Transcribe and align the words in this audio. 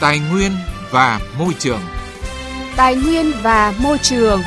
Tài 0.00 0.18
nguyên 0.18 0.52
và 0.90 1.20
Môi 1.38 1.54
trường 1.58 1.80
Tài 2.76 2.96
nguyên 2.96 3.32
và 3.42 3.74
Môi 3.82 3.98
trường 3.98 4.40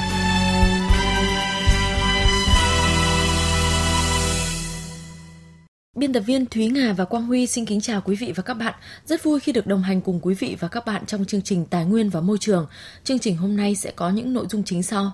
Biên 5.97 6.13
tập 6.13 6.19
viên 6.19 6.45
Thúy 6.45 6.67
Nga 6.67 6.93
và 6.93 7.05
Quang 7.05 7.25
Huy 7.25 7.47
xin 7.47 7.65
kính 7.65 7.81
chào 7.81 8.01
quý 8.01 8.15
vị 8.15 8.33
và 8.35 8.43
các 8.43 8.53
bạn. 8.53 8.73
Rất 9.05 9.23
vui 9.23 9.39
khi 9.39 9.51
được 9.51 9.67
đồng 9.67 9.83
hành 9.83 10.01
cùng 10.01 10.19
quý 10.21 10.33
vị 10.33 10.57
và 10.59 10.67
các 10.67 10.85
bạn 10.85 11.05
trong 11.05 11.25
chương 11.25 11.41
trình 11.41 11.65
Tài 11.65 11.85
nguyên 11.85 12.09
và 12.09 12.21
Môi 12.21 12.37
trường. 12.37 12.67
Chương 13.03 13.19
trình 13.19 13.37
hôm 13.37 13.57
nay 13.57 13.75
sẽ 13.75 13.91
có 13.95 14.09
những 14.09 14.33
nội 14.33 14.45
dung 14.49 14.63
chính 14.63 14.83
sau. 14.83 15.11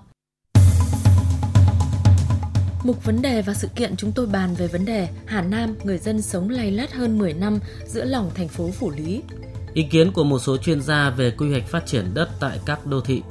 Mục 2.83 3.05
vấn 3.05 3.21
đề 3.21 3.41
và 3.41 3.53
sự 3.53 3.67
kiện 3.75 3.95
chúng 3.95 4.11
tôi 4.11 4.27
bàn 4.27 4.55
về 4.55 4.67
vấn 4.67 4.85
đề 4.85 5.07
Hà 5.25 5.41
Nam, 5.41 5.75
người 5.83 5.97
dân 5.97 6.21
sống 6.21 6.49
lay 6.49 6.71
lắt 6.71 6.93
hơn 6.93 7.17
10 7.17 7.33
năm 7.33 7.59
giữa 7.85 8.05
lòng 8.05 8.31
thành 8.35 8.47
phố 8.47 8.71
Phủ 8.71 8.91
Lý. 8.91 9.21
Ý 9.77 9.83
kiến 9.83 10.11
của 10.11 10.23
một 10.23 10.39
số 10.39 10.57
chuyên 10.57 10.81
gia 10.81 11.09
về 11.09 11.31
quy 11.31 11.49
hoạch 11.49 11.67
phát 11.67 11.85
triển 11.85 12.13
đất 12.13 12.29
tại 12.39 12.59
các 12.65 12.85
đô 12.85 13.01
thị. 13.01 13.21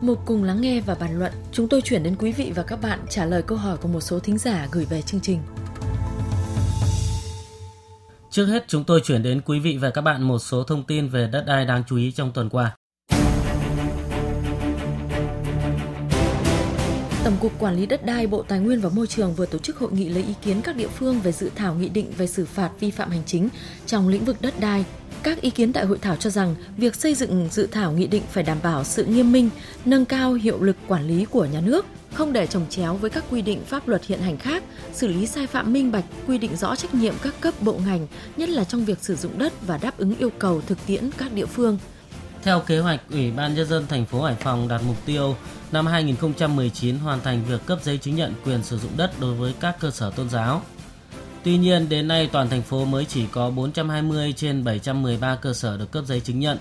Mục 0.00 0.18
cùng 0.26 0.44
lắng 0.44 0.60
nghe 0.60 0.80
và 0.80 0.94
bàn 0.94 1.18
luận, 1.18 1.32
chúng 1.52 1.68
tôi 1.68 1.82
chuyển 1.82 2.02
đến 2.02 2.16
quý 2.18 2.32
vị 2.32 2.52
và 2.54 2.62
các 2.62 2.82
bạn 2.82 2.98
trả 3.10 3.24
lời 3.24 3.42
câu 3.42 3.58
hỏi 3.58 3.76
của 3.76 3.88
một 3.88 4.00
số 4.00 4.18
thính 4.18 4.38
giả 4.38 4.68
gửi 4.72 4.84
về 4.84 5.02
chương 5.02 5.20
trình. 5.20 5.38
Trước 8.30 8.46
hết, 8.46 8.64
chúng 8.68 8.84
tôi 8.84 9.00
chuyển 9.04 9.22
đến 9.22 9.40
quý 9.40 9.60
vị 9.60 9.76
và 9.76 9.90
các 9.90 10.00
bạn 10.00 10.22
một 10.22 10.38
số 10.38 10.62
thông 10.62 10.84
tin 10.84 11.08
về 11.08 11.28
đất 11.32 11.44
đai 11.46 11.66
đáng 11.66 11.82
chú 11.88 11.96
ý 11.96 12.12
trong 12.12 12.32
tuần 12.32 12.48
qua. 12.48 12.76
Tổng 17.24 17.36
cục 17.40 17.52
Quản 17.58 17.76
lý 17.76 17.86
đất 17.86 18.06
đai 18.06 18.26
Bộ 18.26 18.42
Tài 18.42 18.58
nguyên 18.58 18.80
và 18.80 18.88
Môi 18.88 19.06
trường 19.06 19.34
vừa 19.34 19.46
tổ 19.46 19.58
chức 19.58 19.78
hội 19.78 19.92
nghị 19.92 20.08
lấy 20.08 20.22
ý 20.22 20.34
kiến 20.42 20.60
các 20.62 20.76
địa 20.76 20.88
phương 20.88 21.20
về 21.20 21.32
dự 21.32 21.50
thảo 21.54 21.74
nghị 21.74 21.88
định 21.88 22.12
về 22.16 22.26
xử 22.26 22.44
phạt 22.44 22.70
vi 22.80 22.90
phạm 22.90 23.10
hành 23.10 23.22
chính 23.26 23.48
trong 23.86 24.08
lĩnh 24.08 24.24
vực 24.24 24.36
đất 24.40 24.60
đai. 24.60 24.84
Các 25.22 25.40
ý 25.40 25.50
kiến 25.50 25.72
tại 25.72 25.86
hội 25.86 25.98
thảo 25.98 26.16
cho 26.16 26.30
rằng 26.30 26.54
việc 26.76 26.94
xây 26.94 27.14
dựng 27.14 27.48
dự 27.50 27.66
thảo 27.66 27.92
nghị 27.92 28.06
định 28.06 28.22
phải 28.32 28.42
đảm 28.42 28.58
bảo 28.62 28.84
sự 28.84 29.04
nghiêm 29.04 29.32
minh, 29.32 29.50
nâng 29.84 30.04
cao 30.04 30.32
hiệu 30.32 30.62
lực 30.62 30.76
quản 30.88 31.06
lý 31.06 31.24
của 31.24 31.44
nhà 31.44 31.60
nước, 31.60 31.86
không 32.12 32.32
để 32.32 32.46
trồng 32.46 32.66
chéo 32.70 32.96
với 32.96 33.10
các 33.10 33.24
quy 33.30 33.42
định 33.42 33.64
pháp 33.66 33.88
luật 33.88 34.04
hiện 34.04 34.20
hành 34.20 34.36
khác, 34.36 34.62
xử 34.92 35.08
lý 35.08 35.26
sai 35.26 35.46
phạm 35.46 35.72
minh 35.72 35.92
bạch, 35.92 36.04
quy 36.26 36.38
định 36.38 36.56
rõ 36.56 36.76
trách 36.76 36.94
nhiệm 36.94 37.14
các 37.22 37.34
cấp 37.40 37.54
bộ 37.60 37.80
ngành, 37.86 38.06
nhất 38.36 38.48
là 38.48 38.64
trong 38.64 38.84
việc 38.84 38.98
sử 39.00 39.16
dụng 39.16 39.38
đất 39.38 39.52
và 39.66 39.78
đáp 39.78 39.98
ứng 39.98 40.16
yêu 40.18 40.30
cầu 40.38 40.60
thực 40.66 40.78
tiễn 40.86 41.10
các 41.18 41.32
địa 41.32 41.46
phương. 41.46 41.78
Theo 42.42 42.60
kế 42.60 42.78
hoạch, 42.78 43.00
Ủy 43.10 43.30
ban 43.30 43.54
nhân 43.54 43.68
dân 43.68 43.86
thành 43.86 44.06
phố 44.06 44.22
Hải 44.22 44.34
Phòng 44.34 44.68
đặt 44.68 44.82
mục 44.86 44.96
tiêu 45.06 45.36
năm 45.72 45.86
2019 45.86 46.98
hoàn 46.98 47.20
thành 47.20 47.44
việc 47.48 47.66
cấp 47.66 47.78
giấy 47.82 47.98
chứng 47.98 48.16
nhận 48.16 48.34
quyền 48.44 48.62
sử 48.62 48.78
dụng 48.78 48.92
đất 48.96 49.10
đối 49.20 49.34
với 49.34 49.54
các 49.60 49.76
cơ 49.80 49.90
sở 49.90 50.10
tôn 50.10 50.30
giáo. 50.30 50.62
Tuy 51.46 51.58
nhiên, 51.58 51.88
đến 51.88 52.08
nay 52.08 52.28
toàn 52.32 52.48
thành 52.48 52.62
phố 52.62 52.84
mới 52.84 53.04
chỉ 53.04 53.26
có 53.32 53.50
420 53.50 54.34
trên 54.36 54.64
713 54.64 55.36
cơ 55.36 55.52
sở 55.52 55.76
được 55.76 55.90
cấp 55.90 56.04
giấy 56.06 56.20
chứng 56.20 56.40
nhận. 56.40 56.58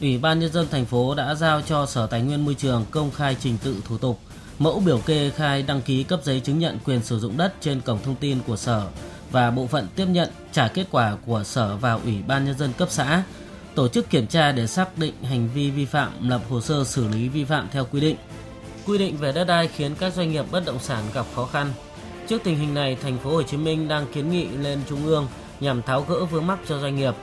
Ủy 0.00 0.18
ban 0.18 0.40
nhân 0.40 0.52
dân 0.52 0.66
thành 0.70 0.84
phố 0.84 1.14
đã 1.14 1.34
giao 1.34 1.62
cho 1.62 1.86
Sở 1.86 2.06
Tài 2.06 2.22
nguyên 2.22 2.44
Môi 2.44 2.54
trường 2.54 2.84
công 2.90 3.10
khai 3.10 3.36
trình 3.40 3.58
tự 3.62 3.76
thủ 3.88 3.98
tục, 3.98 4.20
mẫu 4.58 4.80
biểu 4.80 4.98
kê 4.98 5.30
khai 5.30 5.62
đăng 5.62 5.82
ký 5.82 6.02
cấp 6.02 6.20
giấy 6.24 6.40
chứng 6.40 6.58
nhận 6.58 6.78
quyền 6.84 7.02
sử 7.02 7.18
dụng 7.18 7.36
đất 7.36 7.54
trên 7.60 7.80
cổng 7.80 7.98
thông 8.04 8.14
tin 8.14 8.38
của 8.46 8.56
Sở 8.56 8.86
và 9.30 9.50
bộ 9.50 9.66
phận 9.66 9.86
tiếp 9.96 10.06
nhận 10.06 10.28
trả 10.52 10.68
kết 10.68 10.86
quả 10.90 11.16
của 11.26 11.44
Sở 11.44 11.76
vào 11.76 12.00
Ủy 12.04 12.22
ban 12.26 12.44
nhân 12.44 12.58
dân 12.58 12.72
cấp 12.78 12.88
xã 12.90 13.22
tổ 13.74 13.88
chức 13.88 14.10
kiểm 14.10 14.26
tra 14.26 14.52
để 14.52 14.66
xác 14.66 14.98
định 14.98 15.14
hành 15.22 15.48
vi 15.54 15.70
vi 15.70 15.84
phạm, 15.84 16.28
lập 16.28 16.40
hồ 16.48 16.60
sơ 16.60 16.84
xử 16.84 17.08
lý 17.08 17.28
vi 17.28 17.44
phạm 17.44 17.68
theo 17.72 17.86
quy 17.92 18.00
định. 18.00 18.16
Quy 18.86 18.98
định 18.98 19.16
về 19.16 19.32
đất 19.32 19.44
đai 19.44 19.68
khiến 19.68 19.94
các 19.98 20.14
doanh 20.14 20.32
nghiệp 20.32 20.44
bất 20.50 20.64
động 20.66 20.78
sản 20.80 21.04
gặp 21.14 21.26
khó 21.34 21.46
khăn. 21.46 21.72
Trước 22.28 22.42
tình 22.44 22.58
hình 22.58 22.74
này, 22.74 22.96
thành 23.02 23.18
phố 23.18 23.30
Hồ 23.30 23.42
Chí 23.42 23.56
Minh 23.56 23.88
đang 23.88 24.06
kiến 24.12 24.30
nghị 24.30 24.48
lên 24.48 24.80
trung 24.88 25.06
ương 25.06 25.28
nhằm 25.60 25.82
tháo 25.82 26.02
gỡ 26.02 26.24
vướng 26.24 26.46
mắc 26.46 26.58
cho 26.68 26.78
doanh 26.78 26.96
nghiệp. 26.96 27.14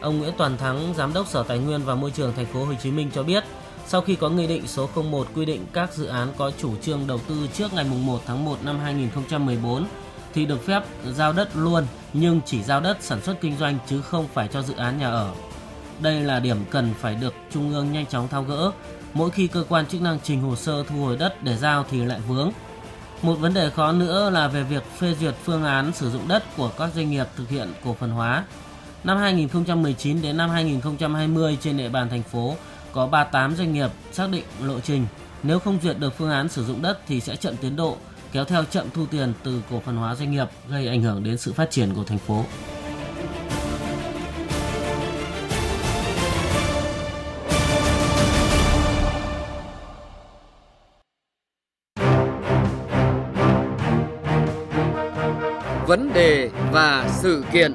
Ông 0.00 0.18
Nguyễn 0.18 0.32
Toàn 0.38 0.56
Thắng, 0.56 0.94
giám 0.96 1.12
đốc 1.12 1.28
Sở 1.28 1.42
Tài 1.42 1.58
nguyên 1.58 1.82
và 1.84 1.94
Môi 1.94 2.10
trường 2.10 2.32
thành 2.36 2.46
phố 2.46 2.64
Hồ 2.64 2.74
Chí 2.82 2.90
Minh 2.90 3.10
cho 3.14 3.22
biết, 3.22 3.44
sau 3.86 4.00
khi 4.00 4.14
có 4.14 4.28
nghị 4.28 4.46
định 4.46 4.66
số 4.66 4.88
01 4.94 5.26
quy 5.34 5.44
định 5.44 5.66
các 5.72 5.94
dự 5.94 6.06
án 6.06 6.28
có 6.36 6.50
chủ 6.58 6.76
trương 6.76 7.06
đầu 7.06 7.20
tư 7.28 7.48
trước 7.54 7.72
ngày 7.72 7.84
1 7.84 8.20
tháng 8.26 8.44
1 8.44 8.56
năm 8.64 8.78
2014 8.78 9.86
thì 10.34 10.46
được 10.46 10.66
phép 10.66 10.82
giao 11.12 11.32
đất 11.32 11.48
luôn 11.56 11.86
nhưng 12.12 12.40
chỉ 12.46 12.62
giao 12.62 12.80
đất 12.80 12.96
sản 13.00 13.20
xuất 13.22 13.40
kinh 13.40 13.56
doanh 13.56 13.78
chứ 13.86 14.02
không 14.02 14.26
phải 14.34 14.48
cho 14.48 14.62
dự 14.62 14.74
án 14.76 14.98
nhà 14.98 15.08
ở. 15.10 15.32
Đây 16.00 16.20
là 16.20 16.40
điểm 16.40 16.56
cần 16.70 16.90
phải 17.00 17.14
được 17.14 17.34
Trung 17.52 17.72
ương 17.72 17.92
nhanh 17.92 18.06
chóng 18.06 18.28
thao 18.28 18.42
gỡ. 18.42 18.70
Mỗi 19.12 19.30
khi 19.30 19.46
cơ 19.46 19.64
quan 19.68 19.86
chức 19.86 20.02
năng 20.02 20.18
trình 20.22 20.42
hồ 20.42 20.56
sơ 20.56 20.84
thu 20.84 20.96
hồi 20.96 21.16
đất 21.16 21.42
để 21.42 21.56
giao 21.56 21.84
thì 21.90 22.04
lại 22.04 22.20
vướng. 22.28 22.50
Một 23.22 23.34
vấn 23.34 23.54
đề 23.54 23.70
khó 23.70 23.92
nữa 23.92 24.30
là 24.30 24.48
về 24.48 24.62
việc 24.62 24.82
phê 24.98 25.14
duyệt 25.20 25.34
phương 25.44 25.64
án 25.64 25.92
sử 25.92 26.10
dụng 26.10 26.28
đất 26.28 26.44
của 26.56 26.70
các 26.78 26.90
doanh 26.94 27.10
nghiệp 27.10 27.26
thực 27.36 27.48
hiện 27.48 27.68
cổ 27.84 27.96
phần 28.00 28.10
hóa. 28.10 28.44
Năm 29.04 29.18
2019 29.18 30.22
đến 30.22 30.36
năm 30.36 30.50
2020 30.50 31.58
trên 31.60 31.76
địa 31.76 31.88
bàn 31.88 32.08
thành 32.08 32.22
phố 32.22 32.56
có 32.92 33.06
38 33.06 33.56
doanh 33.56 33.72
nghiệp 33.72 33.90
xác 34.12 34.30
định 34.30 34.44
lộ 34.62 34.80
trình. 34.80 35.06
Nếu 35.42 35.58
không 35.58 35.78
duyệt 35.82 35.98
được 35.98 36.18
phương 36.18 36.30
án 36.30 36.48
sử 36.48 36.64
dụng 36.64 36.82
đất 36.82 36.98
thì 37.06 37.20
sẽ 37.20 37.36
chậm 37.36 37.56
tiến 37.56 37.76
độ, 37.76 37.96
kéo 38.32 38.44
theo 38.44 38.64
chậm 38.64 38.86
thu 38.94 39.06
tiền 39.06 39.32
từ 39.42 39.62
cổ 39.70 39.82
phần 39.86 39.96
hóa 39.96 40.14
doanh 40.14 40.30
nghiệp, 40.30 40.46
gây 40.68 40.88
ảnh 40.88 41.02
hưởng 41.02 41.24
đến 41.24 41.38
sự 41.38 41.52
phát 41.52 41.70
triển 41.70 41.94
của 41.94 42.04
thành 42.04 42.18
phố. 42.18 42.44
Vấn 55.90 56.12
đề 56.12 56.50
và 56.72 57.10
sự 57.22 57.44
kiện. 57.52 57.72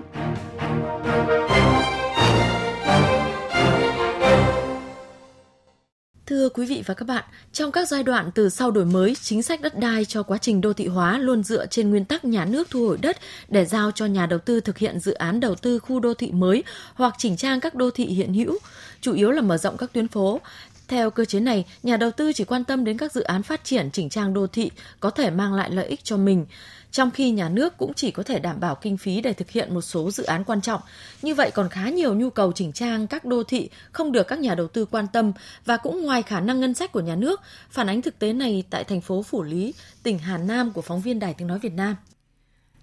Thưa 6.25 6.49
quý 6.49 6.65
vị 6.65 6.83
và 6.85 6.93
các 6.93 7.07
bạn, 7.07 7.23
trong 7.51 7.71
các 7.71 7.87
giai 7.87 8.03
đoạn 8.03 8.31
từ 8.35 8.49
sau 8.49 8.71
đổi 8.71 8.85
mới, 8.85 9.15
chính 9.15 9.43
sách 9.43 9.61
đất 9.61 9.79
đai 9.79 10.05
cho 10.05 10.23
quá 10.23 10.37
trình 10.37 10.61
đô 10.61 10.73
thị 10.73 10.87
hóa 10.87 11.17
luôn 11.17 11.43
dựa 11.43 11.65
trên 11.65 11.89
nguyên 11.89 12.05
tắc 12.05 12.25
nhà 12.25 12.45
nước 12.45 12.67
thu 12.69 12.87
hồi 12.87 12.97
đất 13.01 13.17
để 13.47 13.65
giao 13.65 13.91
cho 13.91 14.05
nhà 14.05 14.25
đầu 14.25 14.39
tư 14.39 14.59
thực 14.59 14.77
hiện 14.77 14.99
dự 14.99 15.13
án 15.13 15.39
đầu 15.39 15.55
tư 15.55 15.79
khu 15.79 15.99
đô 15.99 16.13
thị 16.13 16.31
mới 16.31 16.63
hoặc 16.93 17.15
chỉnh 17.17 17.37
trang 17.37 17.59
các 17.59 17.75
đô 17.75 17.91
thị 17.91 18.05
hiện 18.05 18.33
hữu, 18.33 18.57
chủ 19.01 19.13
yếu 19.13 19.31
là 19.31 19.41
mở 19.41 19.57
rộng 19.57 19.77
các 19.77 19.93
tuyến 19.93 20.07
phố. 20.07 20.41
Theo 20.87 21.09
cơ 21.09 21.25
chế 21.25 21.39
này, 21.39 21.65
nhà 21.83 21.97
đầu 21.97 22.11
tư 22.11 22.33
chỉ 22.33 22.43
quan 22.43 22.63
tâm 22.63 22.83
đến 22.83 22.97
các 22.97 23.11
dự 23.11 23.21
án 23.21 23.43
phát 23.43 23.63
triển 23.63 23.89
chỉnh 23.91 24.09
trang 24.09 24.33
đô 24.33 24.47
thị 24.47 24.71
có 24.99 25.09
thể 25.09 25.29
mang 25.29 25.53
lại 25.53 25.71
lợi 25.71 25.85
ích 25.85 26.03
cho 26.03 26.17
mình 26.17 26.45
trong 26.95 27.11
khi 27.11 27.31
nhà 27.31 27.49
nước 27.49 27.77
cũng 27.77 27.93
chỉ 27.93 28.11
có 28.11 28.23
thể 28.23 28.39
đảm 28.39 28.59
bảo 28.59 28.75
kinh 28.75 28.97
phí 28.97 29.21
để 29.21 29.33
thực 29.33 29.49
hiện 29.49 29.73
một 29.73 29.81
số 29.81 30.11
dự 30.11 30.23
án 30.23 30.43
quan 30.43 30.61
trọng. 30.61 30.81
Như 31.21 31.35
vậy 31.35 31.51
còn 31.53 31.69
khá 31.69 31.89
nhiều 31.89 32.13
nhu 32.13 32.29
cầu 32.29 32.51
chỉnh 32.51 32.73
trang 32.73 33.07
các 33.07 33.25
đô 33.25 33.43
thị 33.43 33.69
không 33.91 34.11
được 34.11 34.27
các 34.27 34.39
nhà 34.39 34.55
đầu 34.55 34.67
tư 34.67 34.85
quan 34.85 35.07
tâm 35.07 35.31
và 35.65 35.77
cũng 35.77 36.01
ngoài 36.01 36.23
khả 36.23 36.39
năng 36.39 36.59
ngân 36.59 36.73
sách 36.73 36.91
của 36.91 36.99
nhà 36.99 37.15
nước. 37.15 37.41
Phản 37.69 37.87
ánh 37.87 38.01
thực 38.01 38.19
tế 38.19 38.33
này 38.33 38.63
tại 38.69 38.83
thành 38.83 39.01
phố 39.01 39.23
Phủ 39.23 39.43
Lý, 39.43 39.73
tỉnh 40.03 40.19
Hà 40.19 40.37
Nam 40.37 40.71
của 40.71 40.81
phóng 40.81 41.01
viên 41.01 41.19
Đài 41.19 41.33
Tiếng 41.33 41.47
Nói 41.47 41.59
Việt 41.59 41.73
Nam. 41.73 41.95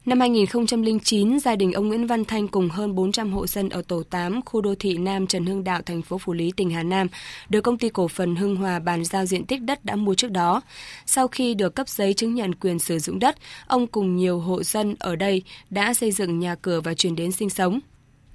Năm 0.06 0.20
2009, 0.20 1.38
gia 1.40 1.56
đình 1.56 1.72
ông 1.72 1.88
Nguyễn 1.88 2.06
Văn 2.06 2.24
Thanh 2.24 2.48
cùng 2.48 2.68
hơn 2.68 2.94
400 2.94 3.32
hộ 3.32 3.46
dân 3.46 3.68
ở 3.68 3.82
tổ 3.88 4.02
8, 4.02 4.40
khu 4.44 4.60
đô 4.60 4.74
thị 4.78 4.96
Nam 4.96 5.26
Trần 5.26 5.46
Hưng 5.46 5.64
Đạo, 5.64 5.82
thành 5.82 6.02
phố 6.02 6.18
Phủ 6.18 6.32
Lý, 6.32 6.52
tỉnh 6.56 6.70
Hà 6.70 6.82
Nam, 6.82 7.08
được 7.48 7.60
công 7.60 7.78
ty 7.78 7.88
cổ 7.88 8.08
phần 8.08 8.36
Hưng 8.36 8.56
Hòa 8.56 8.78
bàn 8.78 9.04
giao 9.04 9.26
diện 9.26 9.46
tích 9.46 9.62
đất 9.62 9.84
đã 9.84 9.96
mua 9.96 10.14
trước 10.14 10.30
đó. 10.30 10.62
Sau 11.06 11.28
khi 11.28 11.54
được 11.54 11.74
cấp 11.74 11.88
giấy 11.88 12.14
chứng 12.14 12.34
nhận 12.34 12.54
quyền 12.54 12.78
sử 12.78 12.98
dụng 12.98 13.18
đất, 13.18 13.36
ông 13.66 13.86
cùng 13.86 14.16
nhiều 14.16 14.38
hộ 14.38 14.62
dân 14.62 14.94
ở 14.98 15.16
đây 15.16 15.42
đã 15.70 15.94
xây 15.94 16.12
dựng 16.12 16.38
nhà 16.38 16.54
cửa 16.54 16.80
và 16.80 16.94
chuyển 16.94 17.16
đến 17.16 17.32
sinh 17.32 17.50
sống. 17.50 17.80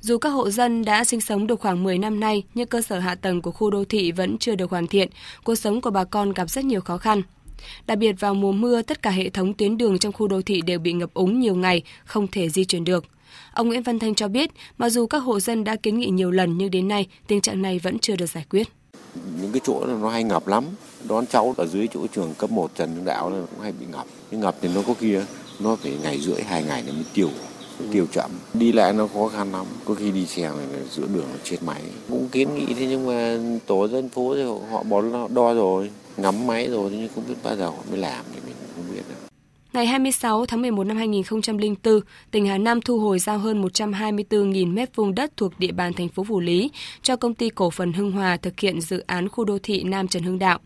Dù 0.02 0.18
các 0.18 0.30
hộ 0.30 0.50
dân 0.50 0.86
đã 0.86 1.04
sinh 1.04 1.22
sống 1.22 1.48
được 1.48 1.60
khoảng 1.60 1.84
10 1.84 1.98
năm 1.98 2.20
nay, 2.20 2.44
nhưng 2.54 2.68
cơ 2.68 2.82
sở 2.82 3.00
hạ 3.00 3.16
tầng 3.16 3.42
của 3.42 3.52
khu 3.52 3.70
đô 3.70 3.86
thị 3.86 4.12
vẫn 4.12 4.38
chưa 4.38 4.56
được 4.56 4.72
hoàn 4.72 4.88
thiện, 4.88 5.10
cuộc 5.44 5.56
sống 5.56 5.82
của 5.82 5.90
bà 5.90 6.04
con 6.04 6.34
gặp 6.34 6.50
rất 6.50 6.66
nhiều 6.66 6.82
khó 6.82 6.98
khăn. 6.98 7.22
Đặc 7.88 7.98
biệt 7.98 8.14
vào 8.20 8.34
mùa 8.34 8.52
mưa, 8.52 8.82
tất 8.82 9.02
cả 9.02 9.10
hệ 9.10 9.30
thống 9.30 9.54
tuyến 9.54 9.78
đường 9.78 10.00
trong 10.00 10.14
khu 10.14 10.28
đô 10.28 10.42
thị 10.42 10.62
đều 10.62 10.80
bị 10.80 10.94
ngập 10.94 11.14
úng 11.14 11.40
nhiều 11.40 11.56
ngày, 11.56 11.84
không 12.06 12.28
thể 12.28 12.50
di 12.50 12.66
chuyển 12.66 12.84
được. 12.84 13.06
Ông 13.54 13.68
Nguyễn 13.68 13.84
Văn 13.84 14.00
Thanh 14.00 14.16
cho 14.16 14.28
biết, 14.28 14.52
mặc 14.78 14.90
dù 14.90 15.08
các 15.08 15.20
hộ 15.20 15.40
dân 15.40 15.64
đã 15.64 15.76
kiến 15.76 16.00
nghị 16.00 16.08
nhiều 16.08 16.32
lần 16.32 16.58
nhưng 16.58 16.72
đến 16.72 16.88
nay 16.88 17.08
tình 17.28 17.42
trạng 17.42 17.62
này 17.62 17.80
vẫn 17.80 18.00
chưa 18.00 18.16
được 18.16 18.30
giải 18.30 18.46
quyết. 18.50 18.68
Những 19.42 19.52
cái 19.52 19.62
chỗ 19.64 19.86
nó 19.86 20.10
hay 20.10 20.24
ngập 20.24 20.48
lắm. 20.48 20.64
Đón 21.04 21.26
cháu 21.28 21.54
ở 21.58 21.68
dưới 21.68 21.88
chỗ 21.94 22.08
trường 22.08 22.34
cấp 22.38 22.52
1 22.52 22.72
Trần 22.76 22.96
Hưng 22.96 23.06
Đạo 23.06 23.30
nó 23.30 23.36
cũng 23.52 23.60
hay 23.60 23.72
bị 23.72 23.86
ngập. 23.92 24.06
Nhưng 24.32 24.42
ngập 24.42 24.56
thì 24.62 24.70
nó 24.76 24.82
có 24.88 24.94
kia, 24.94 25.26
nó 25.60 25.76
phải 25.76 25.98
ngày 26.04 26.20
rưỡi, 26.20 26.42
hai 26.42 26.64
ngày 26.64 26.84
nó 26.88 26.94
mới 26.94 27.04
tiêu 27.14 27.30
tiêu 27.92 28.06
chậm 28.12 28.32
đi 28.54 28.72
lại 28.72 28.94
nó 28.94 29.08
khó 29.14 29.28
khăn 29.28 29.52
lắm 29.52 29.66
có 29.86 29.94
khi 29.94 30.12
đi 30.12 30.26
xe 30.26 30.42
này 30.42 30.82
giữa 30.92 31.08
đường 31.14 31.26
nó 31.32 31.38
chết 31.44 31.58
máy 31.66 31.82
cũng 32.10 32.30
kiến 32.32 32.56
nghị 32.56 32.74
thế 32.74 32.88
nhưng 32.90 33.08
mà 33.08 33.38
tổ 33.66 33.88
dân 33.88 34.10
phố 34.10 34.36
thì 34.36 34.44
họ 34.72 34.84
bỏ 34.84 35.02
đo 35.28 35.54
rồi 35.54 35.90
ngắm 36.18 36.48
máy 36.48 36.68
rồi 36.70 36.92
nhưng 36.92 37.10
không 37.16 37.28
biết 37.28 37.36
bao 37.44 37.56
giờ 37.56 37.72
mới 37.90 37.98
làm 37.98 38.26
những 38.34 38.44
mình 38.46 38.56
không 38.76 38.86
biết 38.94 39.02
được. 39.10 39.28
Ngày 39.78 39.86
26 39.86 40.46
tháng 40.46 40.62
11 40.62 40.84
năm 40.84 40.98
2004, 40.98 42.00
tỉnh 42.32 42.48
Hà 42.48 42.58
Nam 42.58 42.82
thu 42.82 43.00
hồi 43.00 43.20
giao 43.20 43.38
hơn 43.38 43.64
124.000 43.64 44.74
mét 44.74 44.96
vuông 44.96 45.16
đất 45.16 45.38
thuộc 45.38 45.60
địa 45.60 45.72
bàn 45.72 45.94
thành 45.94 46.10
phố 46.10 46.24
Phủ 46.24 46.40
Lý 46.40 46.72
cho 47.02 47.16
công 47.16 47.34
ty 47.34 47.50
cổ 47.50 47.70
phần 47.70 47.94
Hưng 47.94 48.12
Hòa 48.12 48.38
thực 48.38 48.60
hiện 48.60 48.82
dự 48.82 49.04
án 49.08 49.30
khu 49.30 49.46
đô 49.46 49.58
thị 49.64 49.84
Nam 49.84 50.08
Trần 50.08 50.24
Hưng 50.24 50.40
Đạo. 50.40 50.60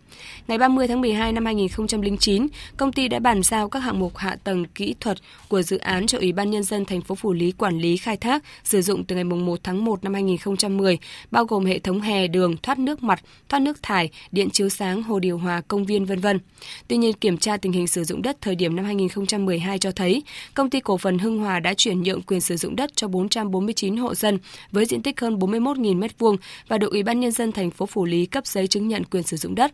Ngày 0.48 0.58
30 0.58 0.88
tháng 0.88 1.02
12 1.02 1.34
năm 1.34 1.46
2009, 1.46 2.48
công 2.78 2.92
ty 2.92 3.08
đã 3.08 3.20
bàn 3.20 3.44
giao 3.44 3.70
các 3.70 3.80
hạng 3.80 4.00
mục 4.00 4.18
hạ 4.18 4.38
tầng 4.44 4.66
kỹ 4.66 4.96
thuật 5.00 5.18
của 5.48 5.62
dự 5.62 5.78
án 5.78 6.08
cho 6.08 6.18
Ủy 6.18 6.32
ban 6.32 6.52
nhân 6.52 6.64
dân 6.64 6.86
thành 6.86 7.02
phố 7.02 7.16
Phủ 7.16 7.34
Lý 7.34 7.52
quản 7.52 7.78
lý 7.80 7.98
khai 7.98 8.18
thác, 8.18 8.44
sử 8.64 8.82
dụng 8.82 9.04
từ 9.04 9.16
ngày 9.16 9.24
1 9.24 9.60
tháng 9.64 9.86
1 9.86 10.04
năm 10.04 10.14
2010, 10.14 10.98
bao 11.32 11.46
gồm 11.46 11.66
hệ 11.66 11.80
thống 11.80 12.02
hè, 12.02 12.28
đường, 12.28 12.58
thoát 12.58 12.80
nước 12.80 13.04
mặt, 13.04 13.20
thoát 13.50 13.60
nước 13.60 13.84
thải, 13.84 14.10
điện 14.32 14.50
chiếu 14.50 14.70
sáng, 14.70 15.04
hồ 15.04 15.20
điều 15.20 15.38
hòa, 15.38 15.62
công 15.68 15.86
viên 15.86 16.06
vân 16.06 16.20
vân. 16.20 16.40
Tuy 16.88 16.98
nhiên, 16.98 17.14
kiểm 17.14 17.38
tra 17.38 17.58
tình 17.58 17.72
hình 17.72 17.88
sử 17.88 18.04
dụng 18.04 18.22
đất 18.22 18.38
thời 18.42 18.56
điểm 18.56 18.76
năm 18.76 18.86
2012 19.10 19.80
cho 19.80 19.92
thấy, 19.92 20.24
công 20.54 20.70
ty 20.70 20.80
cổ 20.80 20.98
phần 20.98 21.20
Hưng 21.20 21.40
Hòa 21.40 21.60
đã 21.60 21.74
chuyển 21.74 22.04
nhượng 22.04 22.22
quyền 22.22 22.42
sử 22.42 22.58
dụng 22.58 22.76
đất 22.76 22.92
cho 22.96 23.08
449 23.08 23.98
hộ 23.98 24.16
dân 24.16 24.40
với 24.72 24.86
diện 24.86 25.02
tích 25.02 25.20
hơn 25.20 25.40
41.000 25.40 26.00
m2 26.00 26.38
và 26.68 26.78
được 26.78 26.92
Ủy 26.92 27.04
ban 27.04 27.20
nhân 27.20 27.32
dân 27.32 27.52
thành 27.52 27.72
phố 27.72 27.86
Phủ 27.86 28.06
Lý 28.06 28.26
cấp 28.26 28.48
giấy 28.48 28.68
chứng 28.68 28.88
nhận 28.88 29.04
quyền 29.04 29.24
sử 29.24 29.38
dụng 29.38 29.56
đất. 29.56 29.74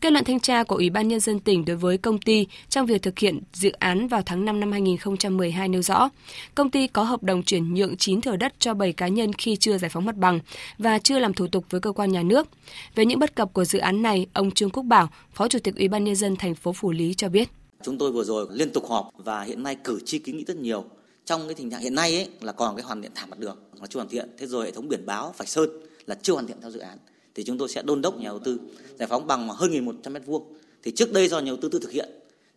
Kết 0.00 0.12
luận 0.12 0.24
thanh 0.24 0.40
tra 0.40 0.64
của 0.64 0.76
Ủy 0.76 0.90
ban 0.90 1.08
Nhân 1.08 1.20
dân 1.20 1.40
tỉnh 1.40 1.64
đối 1.64 1.76
với 1.76 1.98
công 1.98 2.18
ty 2.18 2.46
trong 2.68 2.86
việc 2.86 3.02
thực 3.02 3.18
hiện 3.18 3.40
dự 3.52 3.72
án 3.72 4.08
vào 4.08 4.22
tháng 4.26 4.44
5 4.44 4.60
năm 4.60 4.72
2012 4.72 5.68
nêu 5.68 5.82
rõ, 5.82 6.08
công 6.54 6.70
ty 6.70 6.86
có 6.86 7.02
hợp 7.02 7.22
đồng 7.22 7.42
chuyển 7.42 7.74
nhượng 7.74 7.96
9 7.96 8.20
thửa 8.20 8.36
đất 8.36 8.54
cho 8.58 8.74
7 8.74 8.92
cá 8.92 9.08
nhân 9.08 9.32
khi 9.32 9.56
chưa 9.56 9.78
giải 9.78 9.88
phóng 9.88 10.04
mặt 10.04 10.16
bằng 10.16 10.40
và 10.78 10.98
chưa 10.98 11.18
làm 11.18 11.34
thủ 11.34 11.46
tục 11.46 11.64
với 11.70 11.80
cơ 11.80 11.92
quan 11.92 12.12
nhà 12.12 12.22
nước. 12.22 12.48
Về 12.94 13.04
những 13.04 13.18
bất 13.18 13.34
cập 13.34 13.52
của 13.52 13.64
dự 13.64 13.78
án 13.78 14.02
này, 14.02 14.26
ông 14.32 14.50
Trương 14.50 14.70
Quốc 14.70 14.82
Bảo, 14.82 15.08
Phó 15.32 15.48
Chủ 15.48 15.58
tịch 15.58 15.76
Ủy 15.76 15.88
ban 15.88 16.04
Nhân 16.04 16.16
dân 16.16 16.36
thành 16.36 16.54
phố 16.54 16.72
Phủ 16.72 16.92
Lý 16.92 17.14
cho 17.14 17.28
biết. 17.28 17.48
Chúng 17.84 17.98
tôi 17.98 18.12
vừa 18.12 18.24
rồi 18.24 18.46
liên 18.50 18.72
tục 18.72 18.86
họp 18.88 19.10
và 19.16 19.42
hiện 19.42 19.62
nay 19.62 19.76
cử 19.84 20.00
tri 20.04 20.18
kiến 20.18 20.36
nghị 20.36 20.44
rất 20.44 20.56
nhiều. 20.56 20.84
Trong 21.24 21.46
cái 21.46 21.54
tình 21.54 21.70
trạng 21.70 21.80
hiện 21.80 21.94
nay 21.94 22.16
ấy, 22.16 22.28
là 22.40 22.52
còn 22.52 22.76
cái 22.76 22.84
hoàn 22.84 23.02
thiện 23.02 23.12
thảm 23.14 23.30
mặt 23.30 23.38
đường 23.38 23.56
là 23.80 23.86
chưa 23.86 23.98
hoàn 23.98 24.08
thiện. 24.08 24.28
Thế 24.38 24.46
rồi 24.46 24.64
hệ 24.64 24.70
thống 24.70 24.88
biển 24.88 25.06
báo 25.06 25.34
phải 25.36 25.46
sơn 25.46 25.70
là 26.06 26.14
chưa 26.22 26.32
hoàn 26.32 26.46
thiện 26.46 26.56
theo 26.60 26.70
dự 26.70 26.78
án 26.80 26.98
thì 27.34 27.44
chúng 27.44 27.58
tôi 27.58 27.68
sẽ 27.68 27.82
đôn 27.82 28.02
đốc 28.02 28.16
nhà 28.16 28.28
đầu 28.28 28.38
tư 28.38 28.58
giải 28.98 29.08
phóng 29.08 29.26
bằng 29.26 29.48
hơn 29.48 29.70
1.100 29.70 30.12
mét 30.12 30.26
vuông. 30.26 30.54
Thì 30.82 30.90
trước 30.90 31.12
đây 31.12 31.28
do 31.28 31.38
nhà 31.38 31.46
đầu 31.46 31.56
tư 31.56 31.68
tự 31.68 31.78
thực 31.78 31.90
hiện 31.90 32.08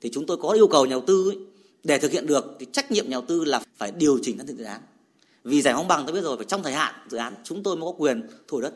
thì 0.01 0.09
chúng 0.13 0.25
tôi 0.25 0.37
có 0.37 0.49
yêu 0.49 0.67
cầu 0.67 0.85
nhà 0.85 0.91
đầu 0.91 1.03
tư 1.07 1.29
ấy, 1.29 1.37
để 1.83 1.97
thực 1.97 2.11
hiện 2.11 2.27
được 2.27 2.55
thì 2.59 2.65
trách 2.71 2.91
nhiệm 2.91 3.05
nhà 3.05 3.11
đầu 3.11 3.23
tư 3.27 3.43
là 3.43 3.61
phải 3.77 3.91
điều 3.91 4.19
chỉnh 4.21 4.37
các 4.37 4.47
dự 4.47 4.63
án. 4.63 4.81
Vì 5.43 5.61
giải 5.61 5.73
phóng 5.73 5.87
bằng 5.87 6.03
tôi 6.05 6.13
biết 6.13 6.21
rồi 6.21 6.37
phải 6.37 6.45
trong 6.45 6.63
thời 6.63 6.73
hạn 6.73 6.95
dự 7.09 7.17
án 7.17 7.33
chúng 7.43 7.63
tôi 7.63 7.77
mới 7.77 7.87
có 7.91 7.95
quyền 7.97 8.27
thổi 8.47 8.61
đất 8.61 8.73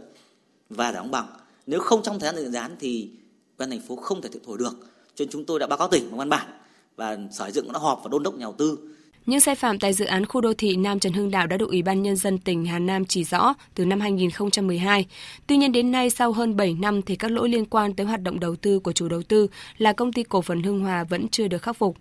và 0.69 0.91
giải 0.91 1.01
phóng 1.01 1.11
bằng. 1.11 1.27
Nếu 1.67 1.79
không 1.79 2.03
trong 2.03 2.19
thời 2.19 2.33
hạn 2.33 2.51
dự 2.51 2.57
án 2.57 2.75
thì 2.79 3.09
ban 3.57 3.69
thành 3.69 3.81
phố 3.81 3.95
không 3.95 4.21
thể 4.21 4.29
thổi 4.45 4.57
được. 4.57 4.73
Cho 5.19 5.25
nên 5.25 5.31
chúng 5.31 5.45
tôi 5.45 5.59
đã 5.59 5.67
báo 5.67 5.77
cáo 5.77 5.87
tỉnh 5.87 6.09
bằng 6.09 6.17
văn 6.17 6.29
bản 6.29 6.47
và 6.95 7.17
sở 7.31 7.51
dựng 7.51 7.71
đã 7.71 7.79
họp 7.79 7.99
và 8.03 8.09
đôn 8.11 8.23
đốc 8.23 8.33
nhà 8.35 8.43
đầu 8.45 8.55
tư 8.57 8.77
những 9.25 9.39
sai 9.39 9.55
phạm 9.55 9.79
tại 9.79 9.93
dự 9.93 10.05
án 10.05 10.25
khu 10.25 10.41
đô 10.41 10.53
thị 10.53 10.75
Nam 10.75 10.99
Trần 10.99 11.13
Hưng 11.13 11.31
Đạo 11.31 11.47
đã 11.47 11.57
được 11.57 11.69
Ủy 11.69 11.81
ban 11.81 12.03
Nhân 12.03 12.15
dân 12.15 12.37
tỉnh 12.37 12.65
Hà 12.65 12.79
Nam 12.79 13.05
chỉ 13.05 13.23
rõ 13.23 13.53
từ 13.75 13.85
năm 13.85 13.99
2012. 13.99 15.05
Tuy 15.47 15.57
nhiên 15.57 15.71
đến 15.71 15.91
nay 15.91 16.09
sau 16.09 16.31
hơn 16.31 16.55
7 16.55 16.73
năm 16.73 17.01
thì 17.01 17.15
các 17.15 17.31
lỗi 17.31 17.49
liên 17.49 17.65
quan 17.65 17.93
tới 17.93 18.05
hoạt 18.05 18.23
động 18.23 18.39
đầu 18.39 18.55
tư 18.55 18.79
của 18.79 18.91
chủ 18.91 19.09
đầu 19.09 19.21
tư 19.21 19.47
là 19.77 19.93
công 19.93 20.13
ty 20.13 20.23
cổ 20.23 20.41
phần 20.41 20.63
Hưng 20.63 20.79
Hòa 20.79 21.03
vẫn 21.03 21.27
chưa 21.27 21.47
được 21.47 21.61
khắc 21.61 21.77
phục. 21.77 21.97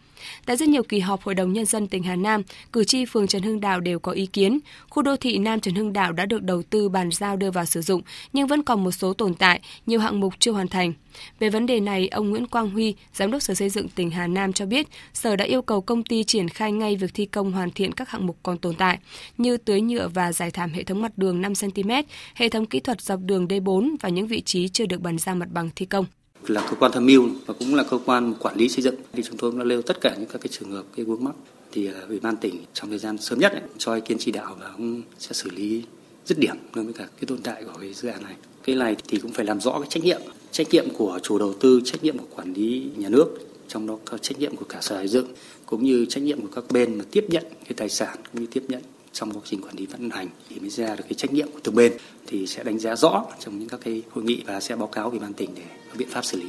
Tại 0.46 0.56
rất 0.56 0.68
nhiều 0.68 0.82
kỳ 0.82 0.98
họp 0.98 1.22
Hội 1.22 1.34
đồng 1.34 1.52
Nhân 1.52 1.64
dân 1.64 1.86
tỉnh 1.86 2.02
Hà 2.02 2.16
Nam, 2.16 2.42
cử 2.72 2.84
tri 2.84 3.04
phường 3.04 3.26
Trần 3.26 3.42
Hưng 3.42 3.60
Đạo 3.60 3.80
đều 3.80 3.98
có 3.98 4.12
ý 4.12 4.26
kiến. 4.26 4.58
Khu 4.90 5.02
đô 5.02 5.16
thị 5.16 5.38
Nam 5.38 5.60
Trần 5.60 5.74
Hưng 5.74 5.92
Đạo 5.92 6.12
đã 6.12 6.26
được 6.26 6.42
đầu 6.42 6.62
tư 6.62 6.88
bàn 6.88 7.10
giao 7.10 7.36
đưa 7.36 7.50
vào 7.50 7.64
sử 7.64 7.82
dụng, 7.82 8.02
nhưng 8.32 8.46
vẫn 8.46 8.62
còn 8.62 8.84
một 8.84 8.90
số 8.90 9.12
tồn 9.12 9.34
tại, 9.34 9.60
nhiều 9.86 10.00
hạng 10.00 10.20
mục 10.20 10.34
chưa 10.38 10.52
hoàn 10.52 10.68
thành. 10.68 10.92
Về 11.38 11.50
vấn 11.50 11.66
đề 11.66 11.80
này, 11.80 12.08
ông 12.08 12.30
Nguyễn 12.30 12.46
Quang 12.46 12.70
Huy, 12.70 12.94
Giám 13.14 13.30
đốc 13.30 13.42
Sở 13.42 13.54
Xây 13.54 13.68
dựng 13.68 13.88
tỉnh 13.88 14.10
Hà 14.10 14.26
Nam 14.26 14.52
cho 14.52 14.66
biết, 14.66 14.86
Sở 15.14 15.36
đã 15.36 15.44
yêu 15.44 15.62
cầu 15.62 15.80
công 15.80 16.04
ty 16.04 16.24
triển 16.24 16.48
khai 16.48 16.72
ngay 16.72 16.96
việc 16.96 17.07
thi 17.14 17.26
công 17.26 17.52
hoàn 17.52 17.70
thiện 17.70 17.92
các 17.92 18.08
hạng 18.08 18.26
mục 18.26 18.38
còn 18.42 18.58
tồn 18.58 18.74
tại, 18.74 18.98
như 19.38 19.56
tưới 19.56 19.80
nhựa 19.80 20.08
và 20.08 20.32
giải 20.32 20.50
thảm 20.50 20.70
hệ 20.72 20.84
thống 20.84 21.02
mặt 21.02 21.12
đường 21.16 21.40
5 21.40 21.52
cm, 21.54 21.90
hệ 22.34 22.48
thống 22.48 22.66
kỹ 22.66 22.80
thuật 22.80 23.00
dọc 23.00 23.20
đường 23.22 23.46
D4 23.46 23.96
và 24.00 24.08
những 24.08 24.26
vị 24.26 24.40
trí 24.40 24.68
chưa 24.68 24.86
được 24.86 25.00
bàn 25.00 25.18
giao 25.18 25.34
mặt 25.34 25.48
bằng 25.52 25.70
thi 25.76 25.86
công. 25.86 26.06
Là 26.46 26.66
cơ 26.70 26.76
quan 26.76 26.92
tham 26.92 27.06
mưu 27.06 27.28
và 27.46 27.54
cũng 27.58 27.74
là 27.74 27.84
cơ 27.90 27.98
quan 28.06 28.34
quản 28.40 28.56
lý 28.56 28.68
xây 28.68 28.82
dựng. 28.82 28.94
Thì 29.12 29.22
chúng 29.22 29.36
tôi 29.36 29.50
cũng 29.50 29.58
đã 29.58 29.64
nêu 29.64 29.82
tất 29.82 30.00
cả 30.00 30.14
những 30.18 30.28
các 30.32 30.40
cái 30.40 30.48
trường 30.48 30.70
hợp 30.70 30.84
cái 30.96 31.04
vướng 31.04 31.24
mắc. 31.24 31.34
Thì 31.72 31.86
à, 31.86 32.00
ủy 32.08 32.20
ban 32.20 32.36
tỉnh 32.36 32.64
trong 32.74 32.90
thời 32.90 32.98
gian 32.98 33.18
sớm 33.18 33.38
nhất 33.38 33.52
ấy, 33.52 33.62
cho 33.78 33.94
ý 33.94 34.00
kiến 34.00 34.18
chỉ 34.20 34.32
đạo 34.32 34.56
và 34.60 34.70
cũng 34.76 35.02
sẽ 35.18 35.32
xử 35.32 35.50
lý 35.50 35.82
dứt 36.26 36.38
điểm 36.38 36.56
đối 36.74 36.84
với 36.84 36.94
cả 36.94 37.04
cái 37.04 37.26
tồn 37.26 37.38
tại 37.42 37.64
của 37.64 37.78
cái 37.80 37.94
dự 37.94 38.08
án 38.08 38.22
này. 38.22 38.34
Cái 38.64 38.76
này 38.76 38.96
thì 39.08 39.18
cũng 39.18 39.32
phải 39.32 39.44
làm 39.44 39.60
rõ 39.60 39.78
cái 39.80 39.88
trách 39.90 40.04
nhiệm. 40.04 40.20
Trách 40.50 40.66
nhiệm 40.70 40.86
của 40.98 41.18
chủ 41.22 41.38
đầu 41.38 41.54
tư 41.60 41.80
trách 41.84 42.04
nhiệm 42.04 42.18
của 42.18 42.26
quản 42.36 42.52
lý 42.52 42.90
nhà 42.96 43.08
nước 43.08 43.38
trong 43.68 43.86
đó 43.86 43.98
có 44.04 44.18
trách 44.18 44.38
nhiệm 44.38 44.56
của 44.56 44.64
cả 44.68 44.78
sở 44.80 44.96
xây 44.96 45.08
dựng 45.08 45.26
cũng 45.66 45.84
như 45.84 46.06
trách 46.08 46.22
nhiệm 46.22 46.40
của 46.40 46.52
các 46.54 46.64
bên 46.70 46.98
mà 46.98 47.04
tiếp 47.10 47.24
nhận 47.28 47.44
cái 47.64 47.72
tài 47.76 47.88
sản 47.88 48.18
cũng 48.32 48.40
như 48.40 48.48
tiếp 48.52 48.62
nhận 48.68 48.82
trong 49.12 49.32
quá 49.32 49.40
trình 49.44 49.62
quản 49.62 49.76
lý 49.76 49.86
vận 49.86 50.10
hành 50.10 50.28
thì 50.48 50.60
mới 50.60 50.70
ra 50.70 50.96
được 50.96 51.04
cái 51.04 51.14
trách 51.14 51.32
nhiệm 51.32 51.52
của 51.52 51.60
từng 51.64 51.74
bên 51.74 51.92
thì 52.26 52.46
sẽ 52.46 52.64
đánh 52.64 52.78
giá 52.78 52.96
rõ 52.96 53.24
trong 53.40 53.58
những 53.58 53.68
các 53.68 53.80
cái 53.84 54.02
hội 54.10 54.24
nghị 54.24 54.42
và 54.46 54.60
sẽ 54.60 54.76
báo 54.76 54.88
cáo 54.88 55.10
ủy 55.10 55.18
ban 55.18 55.34
tỉnh 55.34 55.54
để 55.54 55.62
có 55.88 55.94
biện 55.98 56.08
pháp 56.10 56.24
xử 56.24 56.38
lý. 56.40 56.46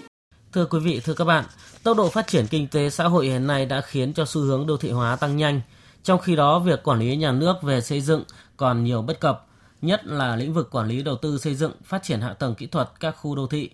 Thưa 0.54 0.66
quý 0.66 0.80
vị, 0.80 1.02
thưa 1.04 1.14
các 1.14 1.26
bạn, 1.26 1.46
tốc 1.84 1.98
độ 1.98 2.10
phát 2.10 2.28
triển 2.28 2.48
kinh 2.50 2.68
tế 2.68 2.90
xã 2.90 3.04
hội 3.04 3.28
hiện 3.28 3.48
nay 3.48 3.66
đã 3.66 3.82
khiến 3.82 4.14
cho 4.14 4.26
xu 4.26 4.42
hướng 4.42 4.68
đô 4.68 4.78
thị 4.78 4.90
hóa 4.90 5.16
tăng 5.16 5.38
nhanh. 5.38 5.62
Trong 6.04 6.20
khi 6.20 6.36
đó, 6.36 6.60
việc 6.60 6.84
quản 6.84 7.00
lý 7.00 7.16
nhà 7.16 7.32
nước 7.32 7.54
về 7.64 7.82
xây 7.82 8.02
dựng 8.02 8.24
còn 8.58 8.84
nhiều 8.84 9.02
bất 9.02 9.20
cập, 9.20 9.48
nhất 9.82 10.06
là 10.06 10.36
lĩnh 10.36 10.54
vực 10.54 10.70
quản 10.72 10.88
lý 10.88 11.04
đầu 11.04 11.16
tư 11.22 11.38
xây 11.38 11.56
dựng, 11.56 11.72
phát 11.84 12.04
triển 12.04 12.22
hạ 12.22 12.34
tầng 12.34 12.56
kỹ 12.56 12.66
thuật 12.66 12.90
các 13.00 13.12
khu 13.12 13.36
đô 13.36 13.48
thị. 13.48 13.70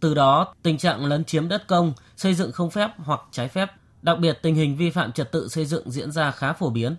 Từ 0.00 0.14
đó, 0.14 0.54
tình 0.62 0.78
trạng 0.78 1.04
lấn 1.04 1.24
chiếm 1.24 1.48
đất 1.48 1.66
công, 1.66 1.92
xây 2.16 2.34
dựng 2.34 2.52
không 2.52 2.70
phép 2.70 2.90
hoặc 2.96 3.20
trái 3.32 3.48
phép, 3.48 3.66
đặc 4.02 4.18
biệt 4.18 4.38
tình 4.42 4.54
hình 4.54 4.76
vi 4.76 4.90
phạm 4.90 5.12
trật 5.12 5.32
tự 5.32 5.48
xây 5.48 5.66
dựng 5.66 5.90
diễn 5.90 6.12
ra 6.12 6.30
khá 6.30 6.52
phổ 6.52 6.70
biến. 6.70 6.96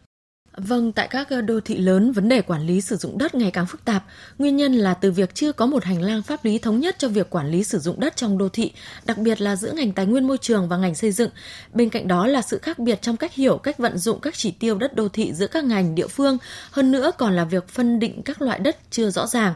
Vâng, 0.57 0.91
tại 0.91 1.07
các 1.07 1.29
ờ, 1.29 1.41
đô 1.41 1.59
thị 1.59 1.77
lớn, 1.77 2.11
vấn 2.11 2.29
đề 2.29 2.41
quản 2.41 2.67
lý 2.67 2.81
sử 2.81 2.95
dụng 2.95 3.17
đất 3.17 3.35
ngày 3.35 3.51
càng 3.51 3.65
phức 3.65 3.85
tạp. 3.85 4.03
Nguyên 4.38 4.55
nhân 4.55 4.73
là 4.73 4.94
từ 4.94 5.11
việc 5.11 5.35
chưa 5.35 5.51
có 5.51 5.65
một 5.65 5.83
hành 5.83 6.01
lang 6.01 6.21
pháp 6.23 6.45
lý 6.45 6.59
thống 6.59 6.79
nhất 6.79 6.95
cho 6.99 7.07
việc 7.07 7.29
quản 7.29 7.51
lý 7.51 7.63
sử 7.63 7.79
dụng 7.79 7.99
đất 7.99 8.15
trong 8.15 8.38
đô 8.38 8.49
thị, 8.49 8.71
đặc 9.05 9.17
biệt 9.17 9.41
là 9.41 9.55
giữa 9.55 9.71
ngành 9.71 9.91
tài 9.91 10.05
nguyên 10.05 10.27
môi 10.27 10.38
trường 10.38 10.69
và 10.69 10.77
ngành 10.77 10.95
xây 10.95 11.11
dựng. 11.11 11.29
Bên 11.73 11.89
cạnh 11.89 12.07
đó 12.07 12.27
là 12.27 12.41
sự 12.41 12.59
khác 12.61 12.79
biệt 12.79 13.01
trong 13.01 13.17
cách 13.17 13.33
hiểu, 13.33 13.57
cách 13.57 13.77
vận 13.77 13.97
dụng 13.97 14.19
các 14.19 14.33
chỉ 14.38 14.51
tiêu 14.51 14.77
đất 14.77 14.95
đô 14.95 15.07
thị 15.07 15.33
giữa 15.33 15.47
các 15.47 15.63
ngành 15.63 15.95
địa 15.95 16.07
phương. 16.07 16.38
Hơn 16.71 16.91
nữa 16.91 17.11
còn 17.17 17.35
là 17.35 17.45
việc 17.45 17.67
phân 17.67 18.00
định 18.00 18.23
các 18.23 18.41
loại 18.41 18.59
đất 18.59 18.77
chưa 18.91 19.09
rõ 19.09 19.27
ràng. 19.27 19.53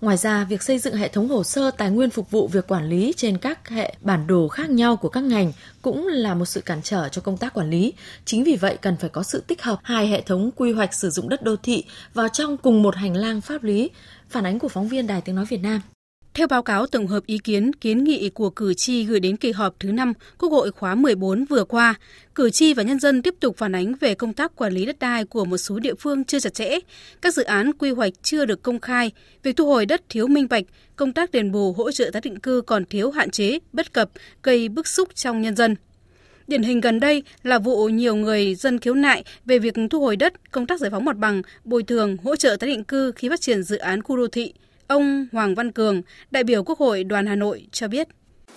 Ngoài 0.00 0.16
ra, 0.16 0.44
việc 0.44 0.62
xây 0.62 0.78
dựng 0.78 0.94
hệ 0.94 1.08
thống 1.08 1.28
hồ 1.28 1.44
sơ 1.44 1.70
tài 1.70 1.90
nguyên 1.90 2.10
phục 2.10 2.30
vụ 2.30 2.48
việc 2.48 2.66
quản 2.66 2.88
lý 2.88 3.12
trên 3.16 3.38
các 3.38 3.68
hệ 3.68 3.94
bản 4.00 4.26
đồ 4.26 4.48
khác 4.48 4.70
nhau 4.70 4.96
của 4.96 5.08
các 5.08 5.24
ngành 5.24 5.52
cũng 5.82 6.06
là 6.06 6.34
một 6.34 6.44
sự 6.44 6.60
cản 6.60 6.82
trở 6.82 7.08
cho 7.08 7.22
công 7.22 7.36
tác 7.36 7.54
quản 7.54 7.70
lý. 7.70 7.92
Chính 8.24 8.44
vì 8.44 8.56
vậy 8.56 8.78
cần 8.82 8.96
phải 8.96 9.10
có 9.10 9.22
sự 9.22 9.42
tích 9.46 9.62
hợp 9.62 9.78
hai 9.82 10.06
hệ 10.06 10.20
thống 10.20 10.50
quy 10.56 10.72
hoạch 10.72 10.94
sử 10.94 11.10
dụng 11.10 11.28
đất 11.28 11.42
đô 11.42 11.56
thị 11.56 11.84
vào 12.14 12.28
trong 12.28 12.56
cùng 12.56 12.82
một 12.82 12.96
hành 12.96 13.16
lang 13.16 13.40
pháp 13.40 13.62
lý. 13.62 13.90
Phản 14.28 14.46
ánh 14.46 14.58
của 14.58 14.68
phóng 14.68 14.88
viên 14.88 15.06
Đài 15.06 15.20
Tiếng 15.20 15.34
Nói 15.34 15.44
Việt 15.44 15.60
Nam. 15.62 15.80
Theo 16.36 16.46
báo 16.46 16.62
cáo 16.62 16.86
tổng 16.86 17.06
hợp 17.06 17.26
ý 17.26 17.38
kiến 17.38 17.72
kiến 17.72 18.04
nghị 18.04 18.28
của 18.28 18.50
cử 18.50 18.74
tri 18.74 19.04
gửi 19.04 19.20
đến 19.20 19.36
kỳ 19.36 19.52
họp 19.52 19.74
thứ 19.80 19.92
5 19.92 20.12
Quốc 20.38 20.48
hội 20.48 20.70
khóa 20.72 20.94
14 20.94 21.44
vừa 21.44 21.64
qua, 21.64 21.94
cử 22.34 22.50
tri 22.50 22.74
và 22.74 22.82
nhân 22.82 22.98
dân 22.98 23.22
tiếp 23.22 23.34
tục 23.40 23.56
phản 23.56 23.74
ánh 23.74 23.94
về 24.00 24.14
công 24.14 24.32
tác 24.32 24.56
quản 24.56 24.72
lý 24.72 24.86
đất 24.86 24.98
đai 24.98 25.24
của 25.24 25.44
một 25.44 25.56
số 25.56 25.78
địa 25.78 25.94
phương 25.94 26.24
chưa 26.24 26.40
chặt 26.40 26.54
chẽ, 26.54 26.78
các 27.22 27.34
dự 27.34 27.42
án 27.42 27.72
quy 27.72 27.90
hoạch 27.90 28.12
chưa 28.22 28.44
được 28.44 28.62
công 28.62 28.80
khai, 28.80 29.10
việc 29.42 29.56
thu 29.56 29.66
hồi 29.66 29.86
đất 29.86 30.02
thiếu 30.08 30.26
minh 30.26 30.46
bạch, 30.50 30.64
công 30.96 31.12
tác 31.12 31.30
đền 31.30 31.52
bù 31.52 31.72
hỗ 31.72 31.90
trợ 31.90 32.10
tái 32.12 32.22
định 32.24 32.40
cư 32.40 32.62
còn 32.66 32.84
thiếu 32.84 33.10
hạn 33.10 33.30
chế, 33.30 33.58
bất 33.72 33.92
cập, 33.92 34.10
gây 34.42 34.68
bức 34.68 34.86
xúc 34.86 35.08
trong 35.14 35.42
nhân 35.42 35.56
dân. 35.56 35.76
Điển 36.46 36.62
hình 36.62 36.80
gần 36.80 37.00
đây 37.00 37.22
là 37.42 37.58
vụ 37.58 37.88
nhiều 37.88 38.16
người 38.16 38.54
dân 38.54 38.78
khiếu 38.78 38.94
nại 38.94 39.24
về 39.44 39.58
việc 39.58 39.74
thu 39.90 40.00
hồi 40.00 40.16
đất, 40.16 40.50
công 40.50 40.66
tác 40.66 40.80
giải 40.80 40.90
phóng 40.90 41.04
mặt 41.04 41.16
bằng, 41.16 41.42
bồi 41.64 41.82
thường, 41.82 42.16
hỗ 42.16 42.36
trợ 42.36 42.56
tái 42.60 42.70
định 42.70 42.84
cư 42.84 43.12
khi 43.12 43.28
phát 43.28 43.40
triển 43.40 43.62
dự 43.62 43.76
án 43.76 44.02
khu 44.02 44.16
đô 44.16 44.26
thị– 44.28 44.52
Ông 44.88 45.26
Hoàng 45.32 45.54
Văn 45.54 45.72
Cường, 45.72 46.02
đại 46.30 46.44
biểu 46.44 46.62
Quốc 46.62 46.78
hội 46.78 47.04
đoàn 47.04 47.26
Hà 47.26 47.34
Nội 47.34 47.66
cho 47.72 47.88
biết. 47.88 48.08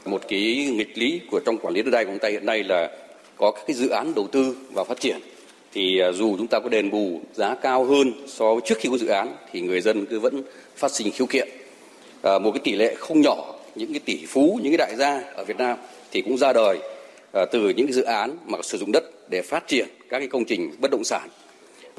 Một 0.06 0.22
cái 0.28 0.70
nghịch 0.74 0.98
lý 0.98 1.22
của 1.32 1.40
trong 1.46 1.58
quản 1.58 1.74
lý 1.74 1.82
đất 1.82 1.92
đai 1.92 2.06
của 2.06 2.12
chúng 2.12 2.20
ta 2.20 2.30
hiện 2.30 2.46
nay 2.46 2.64
là 2.64 2.90
có 3.38 3.52
các 3.52 3.64
cái 3.68 3.76
dự 3.76 3.90
án 3.90 4.14
đầu 4.16 4.28
tư 4.28 4.58
và 4.74 4.84
phát 4.84 5.00
triển 5.00 5.18
thì 5.74 6.00
à, 6.00 6.12
dù 6.12 6.38
chúng 6.38 6.48
ta 6.48 6.60
có 6.60 6.70
đền 6.70 6.90
bù 6.90 7.22
giá 7.34 7.56
cao 7.56 7.86
hơn 7.86 8.12
so 8.28 8.54
với 8.54 8.62
trước 8.66 8.76
khi 8.80 8.90
có 8.90 8.98
dự 8.98 9.08
án 9.08 9.36
thì 9.52 9.62
người 9.62 9.82
dân 9.82 10.06
cứ 10.06 10.20
vẫn 10.20 10.44
phát 10.76 10.92
sinh 10.92 11.12
khiếu 11.12 11.28
kiện. 11.28 11.50
À, 12.24 12.40
một 12.40 12.52
cái 12.52 12.62
tỷ 12.64 12.76
lệ 12.76 12.96
không 12.96 13.22
nhỏ 13.22 13.56
những 13.76 13.94
cái 13.94 14.00
tỷ 14.06 14.26
phú, 14.26 14.60
những 14.64 14.72
cái 14.72 14.78
đại 14.78 14.96
gia 14.96 15.22
ở 15.36 15.46
Việt 15.46 15.58
Nam 15.58 15.78
thì 16.12 16.22
cũng 16.22 16.38
ra 16.38 16.54
đời 16.54 16.80
à, 17.34 17.46
từ 17.52 17.70
những 17.70 17.88
cái 17.88 17.94
dự 17.94 18.04
án 18.04 18.38
mà 18.46 18.58
sử 18.64 18.78
dụng 18.78 18.92
đất 18.92 19.04
để 19.30 19.42
phát 19.42 19.68
triển 19.68 19.88
các 20.10 20.20
cái 20.20 20.28
công 20.28 20.46
trình 20.46 20.72
bất 20.80 20.92
động 20.92 21.04
sản. 21.04 21.30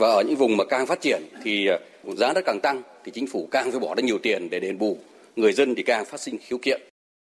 Và 0.00 0.08
ở 0.08 0.22
những 0.22 0.36
vùng 0.36 0.56
mà 0.56 0.64
càng 0.64 0.86
phát 0.86 1.00
triển 1.00 1.22
thì 1.42 1.66
ờ, 1.66 1.78
giá 2.16 2.32
đất 2.32 2.44
càng 2.46 2.60
tăng 2.60 2.82
thì 3.04 3.12
chính 3.14 3.26
phủ 3.26 3.48
càng 3.50 3.70
phải 3.70 3.80
bỏ 3.80 3.94
ra 3.94 4.02
nhiều 4.02 4.18
tiền 4.22 4.50
để 4.50 4.60
đền 4.60 4.78
bù, 4.78 4.98
người 5.36 5.52
dân 5.52 5.74
thì 5.74 5.82
càng 5.82 6.04
phát 6.04 6.20
sinh 6.20 6.38
khiếu 6.46 6.58
kiện. 6.62 6.80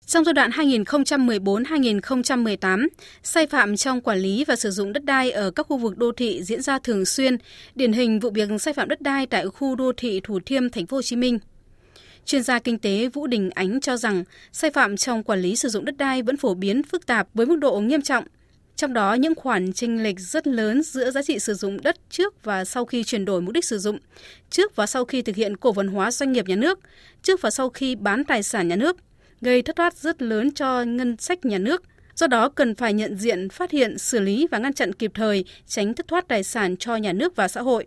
Trong 0.06 0.24
giai 0.24 0.32
đoạn 0.32 0.50
2014-2018, 0.50 2.88
sai 3.22 3.46
phạm 3.46 3.76
trong 3.76 4.00
quản 4.00 4.18
lý 4.18 4.44
và 4.44 4.56
sử 4.56 4.70
dụng 4.70 4.92
đất 4.92 5.04
đai 5.04 5.30
ở 5.30 5.50
các 5.50 5.66
khu 5.66 5.76
vực 5.76 5.98
đô 5.98 6.12
thị 6.12 6.42
diễn 6.42 6.62
ra 6.62 6.78
thường 6.78 7.04
xuyên, 7.04 7.36
điển 7.74 7.92
hình 7.92 8.20
vụ 8.20 8.30
việc 8.30 8.48
sai 8.60 8.74
phạm 8.74 8.88
đất 8.88 9.00
đai 9.00 9.26
tại 9.26 9.48
khu 9.48 9.74
đô 9.74 9.92
thị 9.96 10.20
Thủ 10.24 10.38
Thiêm, 10.46 10.70
thành 10.70 10.86
phố 10.86 10.96
Hồ 10.96 11.02
Chí 11.02 11.16
Minh. 11.16 11.38
Chuyên 12.24 12.42
gia 12.42 12.58
kinh 12.58 12.78
tế 12.78 13.08
Vũ 13.08 13.26
Đình 13.26 13.50
Ánh 13.54 13.80
cho 13.80 13.96
rằng 13.96 14.24
sai 14.52 14.70
phạm 14.70 14.96
trong 14.96 15.22
quản 15.22 15.40
lý 15.40 15.56
sử 15.56 15.68
dụng 15.68 15.84
đất 15.84 15.96
đai 15.96 16.22
vẫn 16.22 16.36
phổ 16.36 16.54
biến 16.54 16.82
phức 16.82 17.06
tạp 17.06 17.28
với 17.34 17.46
mức 17.46 17.56
độ 17.56 17.80
nghiêm 17.80 18.02
trọng. 18.02 18.24
Trong 18.80 18.92
đó 18.92 19.14
những 19.14 19.34
khoản 19.34 19.72
chênh 19.72 20.02
lệch 20.02 20.20
rất 20.20 20.46
lớn 20.46 20.82
giữa 20.82 21.10
giá 21.10 21.22
trị 21.22 21.38
sử 21.38 21.54
dụng 21.54 21.82
đất 21.82 21.96
trước 22.10 22.44
và 22.44 22.64
sau 22.64 22.84
khi 22.84 23.04
chuyển 23.04 23.24
đổi 23.24 23.40
mục 23.40 23.54
đích 23.54 23.64
sử 23.64 23.78
dụng, 23.78 23.98
trước 24.50 24.76
và 24.76 24.86
sau 24.86 25.04
khi 25.04 25.22
thực 25.22 25.36
hiện 25.36 25.56
cổ 25.56 25.72
phần 25.72 25.88
hóa 25.88 26.10
doanh 26.10 26.32
nghiệp 26.32 26.48
nhà 26.48 26.56
nước, 26.56 26.78
trước 27.22 27.42
và 27.42 27.50
sau 27.50 27.70
khi 27.70 27.96
bán 27.96 28.24
tài 28.24 28.42
sản 28.42 28.68
nhà 28.68 28.76
nước, 28.76 28.96
gây 29.40 29.62
thất 29.62 29.76
thoát 29.76 29.96
rất 29.96 30.22
lớn 30.22 30.50
cho 30.52 30.82
ngân 30.82 31.16
sách 31.16 31.44
nhà 31.44 31.58
nước. 31.58 31.82
Do 32.14 32.26
đó 32.26 32.48
cần 32.48 32.74
phải 32.74 32.92
nhận 32.92 33.16
diện, 33.16 33.48
phát 33.48 33.70
hiện, 33.70 33.98
xử 33.98 34.20
lý 34.20 34.46
và 34.50 34.58
ngăn 34.58 34.72
chặn 34.72 34.92
kịp 34.92 35.10
thời, 35.14 35.44
tránh 35.66 35.94
thất 35.94 36.08
thoát 36.08 36.28
tài 36.28 36.42
sản 36.42 36.76
cho 36.76 36.96
nhà 36.96 37.12
nước 37.12 37.36
và 37.36 37.48
xã 37.48 37.62
hội. 37.62 37.86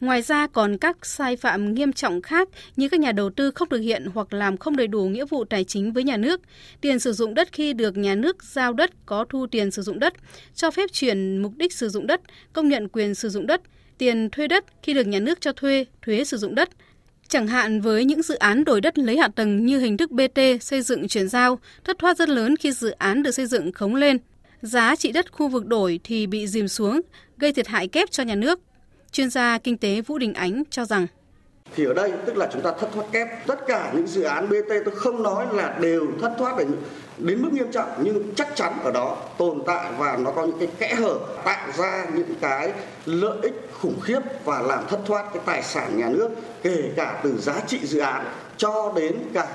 Ngoài 0.00 0.22
ra 0.22 0.46
còn 0.46 0.76
các 0.76 1.06
sai 1.06 1.36
phạm 1.36 1.74
nghiêm 1.74 1.92
trọng 1.92 2.22
khác 2.22 2.48
như 2.76 2.88
các 2.88 3.00
nhà 3.00 3.12
đầu 3.12 3.30
tư 3.30 3.50
không 3.50 3.68
thực 3.68 3.78
hiện 3.78 4.06
hoặc 4.14 4.32
làm 4.32 4.56
không 4.56 4.76
đầy 4.76 4.86
đủ 4.86 5.04
nghĩa 5.04 5.24
vụ 5.24 5.44
tài 5.44 5.64
chính 5.64 5.92
với 5.92 6.04
nhà 6.04 6.16
nước, 6.16 6.40
tiền 6.80 6.98
sử 6.98 7.12
dụng 7.12 7.34
đất 7.34 7.48
khi 7.52 7.72
được 7.72 7.96
nhà 7.96 8.14
nước 8.14 8.44
giao 8.44 8.72
đất 8.72 8.90
có 9.06 9.24
thu 9.28 9.46
tiền 9.46 9.70
sử 9.70 9.82
dụng 9.82 9.98
đất, 9.98 10.14
cho 10.54 10.70
phép 10.70 10.92
chuyển 10.92 11.42
mục 11.42 11.52
đích 11.56 11.72
sử 11.72 11.88
dụng 11.88 12.06
đất, 12.06 12.20
công 12.52 12.68
nhận 12.68 12.88
quyền 12.88 13.14
sử 13.14 13.28
dụng 13.28 13.46
đất, 13.46 13.60
tiền 13.98 14.30
thuê 14.30 14.48
đất 14.48 14.64
khi 14.82 14.94
được 14.94 15.06
nhà 15.06 15.20
nước 15.20 15.40
cho 15.40 15.52
thuê, 15.52 15.84
thuế 16.02 16.24
sử 16.24 16.36
dụng 16.36 16.54
đất. 16.54 16.68
Chẳng 17.28 17.46
hạn 17.46 17.80
với 17.80 18.04
những 18.04 18.22
dự 18.22 18.34
án 18.34 18.64
đổi 18.64 18.80
đất 18.80 18.98
lấy 18.98 19.18
hạ 19.18 19.28
tầng 19.28 19.66
như 19.66 19.78
hình 19.78 19.96
thức 19.96 20.10
BT 20.10 20.40
xây 20.60 20.82
dựng 20.82 21.08
chuyển 21.08 21.28
giao, 21.28 21.58
thất 21.84 21.98
thoát 21.98 22.18
rất 22.18 22.28
lớn 22.28 22.56
khi 22.56 22.72
dự 22.72 22.90
án 22.90 23.22
được 23.22 23.30
xây 23.30 23.46
dựng 23.46 23.72
khống 23.72 23.94
lên. 23.94 24.18
Giá 24.62 24.96
trị 24.96 25.12
đất 25.12 25.32
khu 25.32 25.48
vực 25.48 25.66
đổi 25.66 26.00
thì 26.04 26.26
bị 26.26 26.46
dìm 26.46 26.68
xuống, 26.68 27.00
gây 27.38 27.52
thiệt 27.52 27.66
hại 27.66 27.88
kép 27.88 28.10
cho 28.10 28.22
nhà 28.22 28.34
nước. 28.34 28.60
Chuyên 29.12 29.30
gia 29.30 29.58
kinh 29.58 29.78
tế 29.78 30.00
Vũ 30.00 30.18
Đình 30.18 30.34
Ánh 30.34 30.62
cho 30.70 30.84
rằng 30.84 31.06
thì 31.76 31.84
ở 31.84 31.94
đây 31.94 32.12
tức 32.26 32.36
là 32.36 32.48
chúng 32.52 32.62
ta 32.62 32.72
thất 32.80 32.88
thoát 32.94 33.04
kép. 33.12 33.46
Tất 33.46 33.66
cả 33.66 33.90
những 33.94 34.06
dự 34.06 34.22
án 34.22 34.48
BT 34.48 34.68
tôi 34.84 34.94
không 34.94 35.22
nói 35.22 35.46
là 35.52 35.78
đều 35.80 36.06
thất 36.20 36.34
thoát 36.38 36.58
đến, 36.58 36.76
đến 37.18 37.42
mức 37.42 37.52
nghiêm 37.52 37.72
trọng 37.72 37.88
nhưng 38.02 38.34
chắc 38.34 38.56
chắn 38.56 38.72
ở 38.84 38.90
đó 38.90 39.16
tồn 39.38 39.62
tại 39.66 39.92
và 39.98 40.16
nó 40.16 40.30
có 40.30 40.46
những 40.46 40.58
cái 40.58 40.68
kẽ 40.78 40.94
hở 40.94 41.18
tạo 41.44 41.68
ra 41.76 42.06
những 42.14 42.34
cái 42.40 42.72
lợi 43.04 43.38
ích 43.42 43.70
khủng 43.80 44.00
khiếp 44.00 44.20
và 44.44 44.62
làm 44.62 44.86
thất 44.88 45.00
thoát 45.06 45.24
cái 45.34 45.42
tài 45.46 45.62
sản 45.62 45.98
nhà 45.98 46.08
nước 46.08 46.28
kể 46.62 46.90
cả 46.96 47.20
từ 47.24 47.38
giá 47.38 47.60
trị 47.66 47.78
dự 47.82 47.98
án 47.98 48.24
cho 48.56 48.92
đến 48.96 49.18
cả 49.34 49.46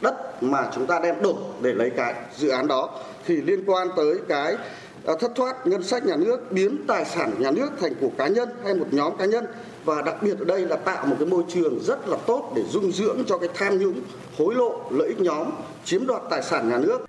đất 0.00 0.42
mà 0.42 0.70
chúng 0.74 0.86
ta 0.86 1.00
đem 1.02 1.22
đổ 1.22 1.38
để 1.60 1.72
lấy 1.72 1.90
cái 1.96 2.14
dự 2.36 2.48
án 2.48 2.68
đó. 2.68 2.98
Thì 3.26 3.36
liên 3.36 3.64
quan 3.66 3.88
tới 3.96 4.14
cái 4.28 4.56
thất 5.04 5.32
thoát 5.36 5.66
ngân 5.66 5.82
sách 5.82 6.06
nhà 6.06 6.16
nước 6.16 6.52
biến 6.52 6.76
tài 6.86 7.04
sản 7.04 7.34
nhà 7.38 7.50
nước 7.50 7.70
thành 7.80 7.92
của 8.00 8.10
cá 8.18 8.28
nhân 8.28 8.48
hay 8.64 8.74
một 8.74 8.86
nhóm 8.90 9.16
cá 9.16 9.24
nhân. 9.24 9.44
Và 9.84 10.02
đặc 10.02 10.22
biệt 10.22 10.38
ở 10.38 10.44
đây 10.44 10.60
là 10.60 10.76
tạo 10.76 11.06
một 11.06 11.16
cái 11.18 11.28
môi 11.28 11.42
trường 11.54 11.78
rất 11.82 12.08
là 12.08 12.16
tốt 12.26 12.52
để 12.56 12.62
dung 12.70 12.92
dưỡng 12.92 13.24
cho 13.26 13.38
cái 13.38 13.48
tham 13.54 13.78
nhũng 13.78 14.00
hối 14.38 14.54
lộ 14.54 14.80
lợi 14.90 15.08
ích 15.08 15.20
nhóm 15.20 15.46
chiếm 15.84 16.06
đoạt 16.06 16.22
tài 16.30 16.42
sản 16.42 16.68
nhà 16.68 16.78
nước. 16.78 17.06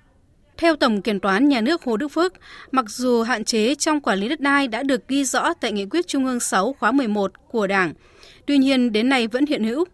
Theo 0.56 0.76
Tổng 0.76 1.02
Kiểm 1.02 1.20
toán 1.20 1.48
Nhà 1.48 1.60
nước 1.60 1.82
Hồ 1.82 1.96
Đức 1.96 2.08
Phước, 2.08 2.32
mặc 2.70 2.84
dù 2.88 3.22
hạn 3.22 3.44
chế 3.44 3.74
trong 3.74 4.00
quản 4.00 4.18
lý 4.18 4.28
đất 4.28 4.40
đai 4.40 4.68
đã 4.68 4.82
được 4.82 5.08
ghi 5.08 5.24
rõ 5.24 5.54
tại 5.54 5.72
Nghị 5.72 5.86
quyết 5.86 6.06
Trung 6.06 6.26
ương 6.26 6.40
6 6.40 6.76
khóa 6.78 6.92
11 6.92 7.32
của 7.50 7.66
Đảng, 7.66 7.92
tuy 8.46 8.58
nhiên 8.58 8.92
đến 8.92 9.08
nay 9.08 9.26
vẫn 9.26 9.46
hiện 9.46 9.64
hữu. 9.64 9.84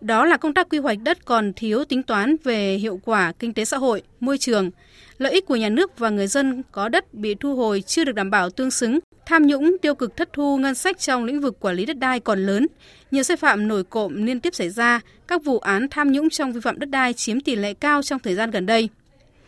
Đó 0.00 0.24
là 0.24 0.36
công 0.36 0.54
tác 0.54 0.68
quy 0.68 0.78
hoạch 0.78 0.98
đất 1.02 1.24
còn 1.24 1.52
thiếu 1.56 1.84
tính 1.84 2.02
toán 2.02 2.36
về 2.44 2.74
hiệu 2.74 3.00
quả 3.04 3.32
kinh 3.38 3.54
tế 3.54 3.64
xã 3.64 3.76
hội, 3.76 4.02
môi 4.20 4.38
trường, 4.38 4.70
lợi 5.18 5.32
ích 5.32 5.46
của 5.46 5.56
nhà 5.56 5.68
nước 5.68 5.98
và 5.98 6.10
người 6.10 6.26
dân 6.26 6.62
có 6.72 6.88
đất 6.88 7.14
bị 7.14 7.34
thu 7.34 7.56
hồi 7.56 7.80
chưa 7.80 8.04
được 8.04 8.12
đảm 8.12 8.30
bảo 8.30 8.50
tương 8.50 8.70
xứng, 8.70 8.98
tham 9.26 9.46
nhũng 9.46 9.76
tiêu 9.82 9.94
cực 9.94 10.16
thất 10.16 10.32
thu 10.32 10.56
ngân 10.56 10.74
sách 10.74 10.98
trong 10.98 11.24
lĩnh 11.24 11.40
vực 11.40 11.60
quản 11.60 11.76
lý 11.76 11.86
đất 11.86 11.98
đai 11.98 12.20
còn 12.20 12.46
lớn, 12.46 12.66
nhiều 13.10 13.22
sai 13.22 13.36
phạm 13.36 13.68
nổi 13.68 13.84
cộm 13.84 14.26
liên 14.26 14.40
tiếp 14.40 14.54
xảy 14.54 14.70
ra, 14.70 15.00
các 15.28 15.44
vụ 15.44 15.58
án 15.58 15.88
tham 15.90 16.12
nhũng 16.12 16.30
trong 16.30 16.52
vi 16.52 16.60
phạm 16.60 16.78
đất 16.78 16.88
đai 16.90 17.12
chiếm 17.12 17.40
tỷ 17.40 17.56
lệ 17.56 17.74
cao 17.74 18.02
trong 18.02 18.18
thời 18.18 18.34
gian 18.34 18.50
gần 18.50 18.66
đây. 18.66 18.88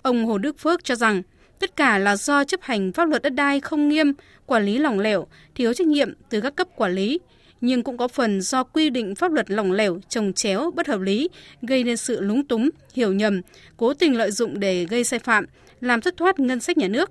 Ông 0.03 0.27
Hồ 0.27 0.39
Đức 0.39 0.59
Phước 0.59 0.85
cho 0.85 0.95
rằng 0.95 1.23
tất 1.59 1.77
cả 1.77 1.99
là 1.99 2.17
do 2.17 2.45
chấp 2.45 2.61
hành 2.63 2.93
pháp 2.93 3.09
luật 3.09 3.23
đất 3.23 3.35
đai 3.35 3.61
không 3.61 3.89
nghiêm, 3.89 4.13
quản 4.47 4.65
lý 4.65 4.79
lỏng 4.79 5.01
lẻo, 5.01 5.27
thiếu 5.55 5.73
trách 5.75 5.87
nhiệm 5.87 6.13
từ 6.31 6.41
các 6.41 6.57
cấp 6.57 6.69
quản 6.77 6.93
lý, 6.93 7.21
nhưng 7.61 7.83
cũng 7.83 7.97
có 7.97 8.09
phần 8.09 8.41
do 8.41 8.65
quy 8.65 8.91
định 8.91 9.15
pháp 9.15 9.33
luật 9.33 9.51
lỏng 9.51 9.73
lẻo, 9.73 9.99
trồng 10.09 10.33
chéo, 10.33 10.71
bất 10.75 10.87
hợp 10.87 11.01
lý, 11.01 11.29
gây 11.63 11.85
nên 11.85 11.97
sự 11.97 12.21
lúng 12.21 12.45
túng, 12.45 12.71
hiểu 12.95 13.13
nhầm, 13.13 13.41
cố 13.77 13.95
tình 13.95 14.17
lợi 14.17 14.31
dụng 14.31 14.61
để 14.61 14.85
gây 14.85 15.05
sai 15.05 15.19
phạm, 15.19 15.47
làm 15.81 16.01
thất 16.01 16.17
thoát 16.17 16.39
ngân 16.39 16.61
sách 16.61 16.79
nhà 16.79 16.89
nước. 16.89 17.11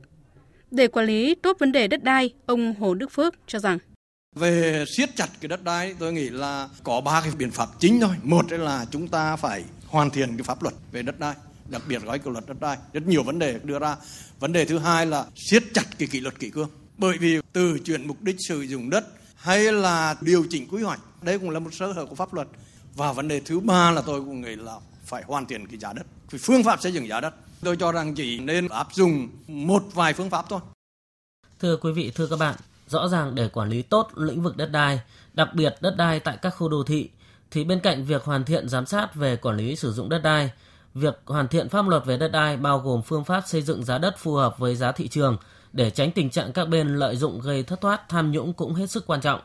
Để 0.72 0.88
quản 0.88 1.06
lý 1.06 1.36
tốt 1.36 1.58
vấn 1.60 1.72
đề 1.72 1.88
đất 1.88 2.04
đai, 2.04 2.34
ông 2.46 2.76
Hồ 2.76 2.94
Đức 2.94 3.12
Phước 3.12 3.36
cho 3.48 3.60
rằng. 3.60 3.78
Về 4.36 4.86
siết 4.98 5.16
chặt 5.16 5.28
cái 5.42 5.48
đất 5.48 5.64
đai 5.64 5.96
tôi 6.00 6.14
nghĩ 6.14 6.30
là 6.30 6.70
có 6.84 7.02
ba 7.02 7.22
cái 7.22 7.32
biện 7.38 7.52
pháp 7.52 7.70
chính 7.80 8.00
thôi. 8.02 8.16
Một 8.24 8.52
là 8.52 8.86
chúng 8.92 9.08
ta 9.08 9.36
phải 9.36 9.64
hoàn 9.88 10.10
thiện 10.10 10.30
cái 10.38 10.44
pháp 10.44 10.64
luật 10.64 10.76
về 10.92 11.02
đất 11.02 11.20
đai 11.20 11.36
đặc 11.70 11.82
biệt 11.88 12.02
gói 12.06 12.20
kỷ 12.20 12.32
luật 12.32 12.44
đất 12.48 12.62
đai 12.62 12.78
rất 12.94 13.08
nhiều 13.08 13.24
vấn 13.24 13.40
đề 13.40 13.60
đưa 13.64 13.80
ra. 13.80 13.96
Vấn 14.40 14.54
đề 14.54 14.66
thứ 14.66 14.78
hai 14.78 15.06
là 15.06 15.26
siết 15.36 15.64
chặt 15.74 15.84
cái 15.98 16.08
kỷ 16.12 16.20
luật 16.20 16.40
kỷ 16.40 16.50
cương. 16.50 16.70
Bởi 16.98 17.18
vì 17.18 17.40
từ 17.54 17.80
chuyển 17.86 18.08
mục 18.08 18.22
đích 18.22 18.36
sử 18.48 18.62
dụng 18.62 18.90
đất 18.90 19.06
hay 19.46 19.72
là 19.72 20.16
điều 20.22 20.46
chỉnh 20.50 20.68
quy 20.72 20.84
hoạch? 20.84 21.00
Đấy 21.22 21.40
cũng 21.40 21.50
là 21.50 21.60
một 21.60 21.74
sơ 21.74 21.92
hở 21.92 22.06
của 22.06 22.16
pháp 22.16 22.34
luật. 22.34 22.48
Và 22.96 23.12
vấn 23.12 23.28
đề 23.28 23.40
thứ 23.40 23.60
ba 23.60 23.92
là 23.92 24.02
tôi 24.02 24.20
cũng 24.20 24.42
nghĩ 24.42 24.56
là 24.56 24.76
phải 25.06 25.24
hoàn 25.28 25.46
thiện 25.46 25.68
cái 25.68 25.78
giá 25.78 25.94
đất. 25.94 26.06
Cái 26.30 26.40
phương 26.44 26.64
pháp 26.64 26.82
xây 26.82 26.92
dựng 26.92 27.08
giá 27.08 27.20
đất. 27.20 27.34
Tôi 27.64 27.78
cho 27.78 27.92
rằng 27.92 28.16
chỉ 28.16 28.40
nên 28.40 28.68
áp 28.68 28.88
dụng 28.94 29.30
một 29.48 29.84
vài 29.94 30.14
phương 30.14 30.30
pháp 30.30 30.46
thôi. 30.50 30.60
Thưa 31.60 31.78
quý 31.78 31.92
vị, 31.92 32.12
thưa 32.16 32.28
các 32.28 32.40
bạn, 32.40 32.56
rõ 32.88 33.08
ràng 33.08 33.36
để 33.36 33.50
quản 33.50 33.70
lý 33.70 33.82
tốt 33.82 34.10
lĩnh 34.16 34.44
vực 34.44 34.58
đất 34.58 34.72
đai, 34.72 35.00
đặc 35.34 35.50
biệt 35.54 35.76
đất 35.82 35.96
đai 35.98 36.20
tại 36.20 36.38
các 36.42 36.50
khu 36.50 36.70
đô 36.70 36.84
thị, 36.84 37.10
thì 37.52 37.64
bên 37.64 37.80
cạnh 37.80 38.06
việc 38.06 38.24
hoàn 38.24 38.44
thiện 38.44 38.70
giám 38.70 38.86
sát 38.86 39.16
về 39.16 39.36
quản 39.36 39.58
lý 39.58 39.76
sử 39.76 39.92
dụng 39.94 40.10
đất 40.10 40.20
đai, 40.24 40.52
việc 40.94 41.22
hoàn 41.26 41.48
thiện 41.48 41.70
pháp 41.70 41.88
luật 41.88 42.06
về 42.06 42.18
đất 42.18 42.28
đai 42.28 42.58
bao 42.58 42.80
gồm 42.80 43.02
phương 43.02 43.24
pháp 43.24 43.44
xây 43.48 43.62
dựng 43.62 43.84
giá 43.84 43.98
đất 43.98 44.16
phù 44.18 44.34
hợp 44.34 44.60
với 44.60 44.76
giá 44.76 44.92
thị 44.92 45.08
trường 45.08 45.38
để 45.76 45.90
tránh 45.90 46.12
tình 46.12 46.30
trạng 46.30 46.54
các 46.54 46.70
bên 46.70 46.88
lợi 46.88 47.16
dụng 47.16 47.40
gây 47.40 47.64
thất 47.64 47.82
thoát 47.82 48.10
tham 48.10 48.32
nhũng 48.32 48.54
cũng 48.54 48.74
hết 48.74 48.90
sức 48.90 49.08
quan 49.08 49.22
trọng. 49.22 49.40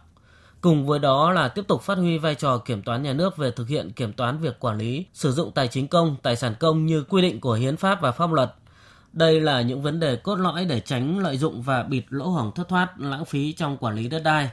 Cùng 0.60 0.87
với 0.87 0.99
đó 0.99 1.32
là 1.32 1.49
tiếp 1.49 1.64
tục 1.68 1.82
phát 1.82 1.99
huy 1.99 2.18
vai 2.18 2.34
trò 2.34 2.58
kiểm 2.58 2.82
toán 2.82 3.02
nhà 3.02 3.12
nước 3.12 3.37
về 3.37 3.50
thực 3.50 3.68
hiện 3.68 3.92
kiểm 3.92 4.12
toán 4.12 4.38
việc 4.38 4.60
quản 4.60 4.78
lý, 4.78 5.06
sử 5.12 5.32
dụng 5.32 5.52
tài 5.52 5.68
chính 5.68 5.88
công, 5.88 6.16
tài 6.22 6.37
sản 6.37 6.54
công 6.60 6.87
như 6.87 7.04
quy 7.08 7.22
định 7.22 7.40
của 7.40 7.52
hiến 7.52 7.76
pháp 7.76 8.00
và 8.00 8.12
pháp 8.12 8.32
luật. 8.32 8.54
Đây 9.12 9.40
là 9.40 9.62
những 9.62 9.82
vấn 9.82 10.00
đề 10.00 10.16
cốt 10.16 10.37
lõi 10.37 10.64
để 10.64 10.80
tránh 10.80 11.18
lợi 11.18 11.37
dụng 11.37 11.62
và 11.62 11.82
bịt 11.82 12.04
lỗ 12.08 12.28
hổng 12.28 12.52
thất 12.54 12.68
thoát, 12.68 13.00
lãng 13.00 13.25
phí 13.25 13.52
trong 13.52 13.76
quản 13.76 13.94
lý 13.94 14.08
đất 14.08 14.22
đai. 14.25 14.50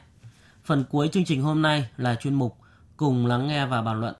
Phần 0.66 0.84
cuối 0.90 1.08
chương 1.08 1.26
trình 1.26 1.42
hôm 1.42 1.62
nay 1.62 1.88
là 1.98 2.16
chuyên 2.16 2.34
mục 2.34 2.58
cùng 2.98 3.26
lắng 3.26 3.48
nghe 3.48 3.66
và 3.66 3.82
bàn 3.82 4.00
luận. 4.00 4.14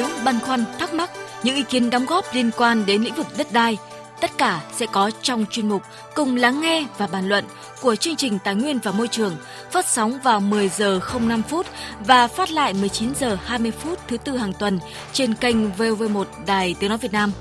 Những 0.00 0.24
băn 0.24 0.40
khoăn 0.40 0.64
thắc 0.78 0.94
mắc, 0.94 1.10
những 1.42 1.56
ý 1.56 1.62
kiến 1.62 1.90
đóng 1.90 2.06
góp 2.06 2.24
liên 2.34 2.50
quan 2.56 2.86
đến 2.86 3.02
lĩnh 3.02 3.14
vực 3.14 3.26
đất 3.38 3.52
đai, 3.52 3.78
tất 4.20 4.30
cả 4.38 4.60
sẽ 4.76 4.86
có 4.92 5.10
trong 5.22 5.44
chuyên 5.50 5.68
mục 5.68 5.82
cùng 6.14 6.36
lắng 6.36 6.60
nghe 6.60 6.86
và 6.98 7.06
bàn 7.06 7.28
luận 7.28 7.44
của 7.80 7.96
chương 7.96 8.16
trình 8.16 8.38
Tài 8.44 8.54
nguyên 8.54 8.78
và 8.78 8.92
Môi 8.92 9.08
trường 9.08 9.36
phát 9.70 9.86
sóng 9.86 10.18
vào 10.24 10.40
10 10.40 10.68
giờ 10.68 11.00
05 11.20 11.42
phút 11.42 11.66
và 12.06 12.28
phát 12.28 12.50
lại 12.50 12.74
19 12.74 13.14
giờ 13.14 13.38
20 13.44 13.70
phút 13.70 13.98
thứ 14.08 14.16
tư 14.16 14.36
hàng 14.36 14.52
tuần 14.52 14.78
trên 15.12 15.34
kênh 15.34 15.70
VV1 15.70 16.24
Đài 16.46 16.74
Tiếng 16.80 16.88
nói 16.88 16.98
Việt 16.98 17.12
Nam. 17.12 17.32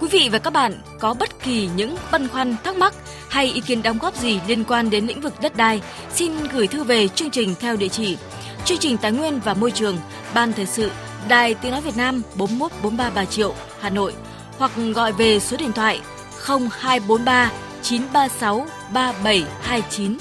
Quý 0.00 0.08
vị 0.10 0.28
và 0.32 0.38
các 0.38 0.52
bạn 0.52 0.72
có 1.00 1.14
bất 1.14 1.42
kỳ 1.42 1.68
những 1.76 1.96
băn 2.12 2.28
khoăn 2.28 2.56
thắc 2.64 2.76
mắc 2.76 2.94
hay 3.28 3.46
ý 3.46 3.60
kiến 3.60 3.82
đóng 3.82 3.98
góp 3.98 4.16
gì 4.16 4.40
liên 4.48 4.64
quan 4.64 4.90
đến 4.90 5.06
lĩnh 5.06 5.20
vực 5.20 5.40
đất 5.40 5.56
đai, 5.56 5.80
xin 6.14 6.32
gửi 6.52 6.66
thư 6.66 6.84
về 6.84 7.08
chương 7.08 7.30
trình 7.30 7.54
theo 7.60 7.76
địa 7.76 7.88
chỉ 7.88 8.16
chương 8.64 8.78
trình 8.78 8.96
Tài 8.96 9.12
nguyên 9.12 9.40
và 9.44 9.54
Môi 9.54 9.70
trường, 9.70 9.96
Ban 10.34 10.52
Thời 10.52 10.66
sự 10.66 10.90
Đài 11.28 11.54
Tiếng 11.54 11.72
Nói 11.72 11.80
Việt 11.80 11.96
Nam 11.96 12.22
4143 12.36 13.10
Bà 13.14 13.24
Triệu, 13.24 13.54
Hà 13.80 13.90
Nội 13.90 14.12
hoặc 14.58 14.70
gọi 14.94 15.12
về 15.12 15.40
số 15.40 15.56
điện 15.56 15.72
thoại 15.72 16.00
0243 16.46 17.52
936 17.82 18.66
3729. 18.92 20.18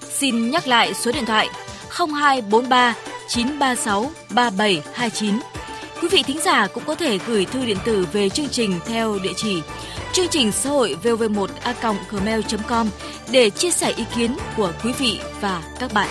Xin 0.00 0.50
nhắc 0.50 0.68
lại 0.68 0.94
số 0.94 1.12
điện 1.12 1.26
thoại 1.26 1.48
0243 1.90 2.94
936 3.28 4.10
3729. 4.34 5.40
Quý 6.02 6.08
vị 6.08 6.22
thính 6.22 6.40
giả 6.44 6.66
cũng 6.66 6.84
có 6.86 6.94
thể 6.94 7.18
gửi 7.26 7.44
thư 7.44 7.64
điện 7.64 7.78
tử 7.84 8.06
về 8.12 8.28
chương 8.28 8.48
trình 8.48 8.80
theo 8.86 9.18
địa 9.22 9.32
chỉ 9.36 9.62
chương 10.12 10.28
trình 10.28 10.52
xã 10.52 10.70
hội 10.70 10.96
vv1a.gmail.com 11.02 12.88
để 13.30 13.50
chia 13.50 13.70
sẻ 13.70 13.92
ý 13.96 14.04
kiến 14.16 14.36
của 14.56 14.72
quý 14.84 14.92
vị 14.98 15.20
và 15.40 15.62
các 15.78 15.92
bạn. 15.92 16.08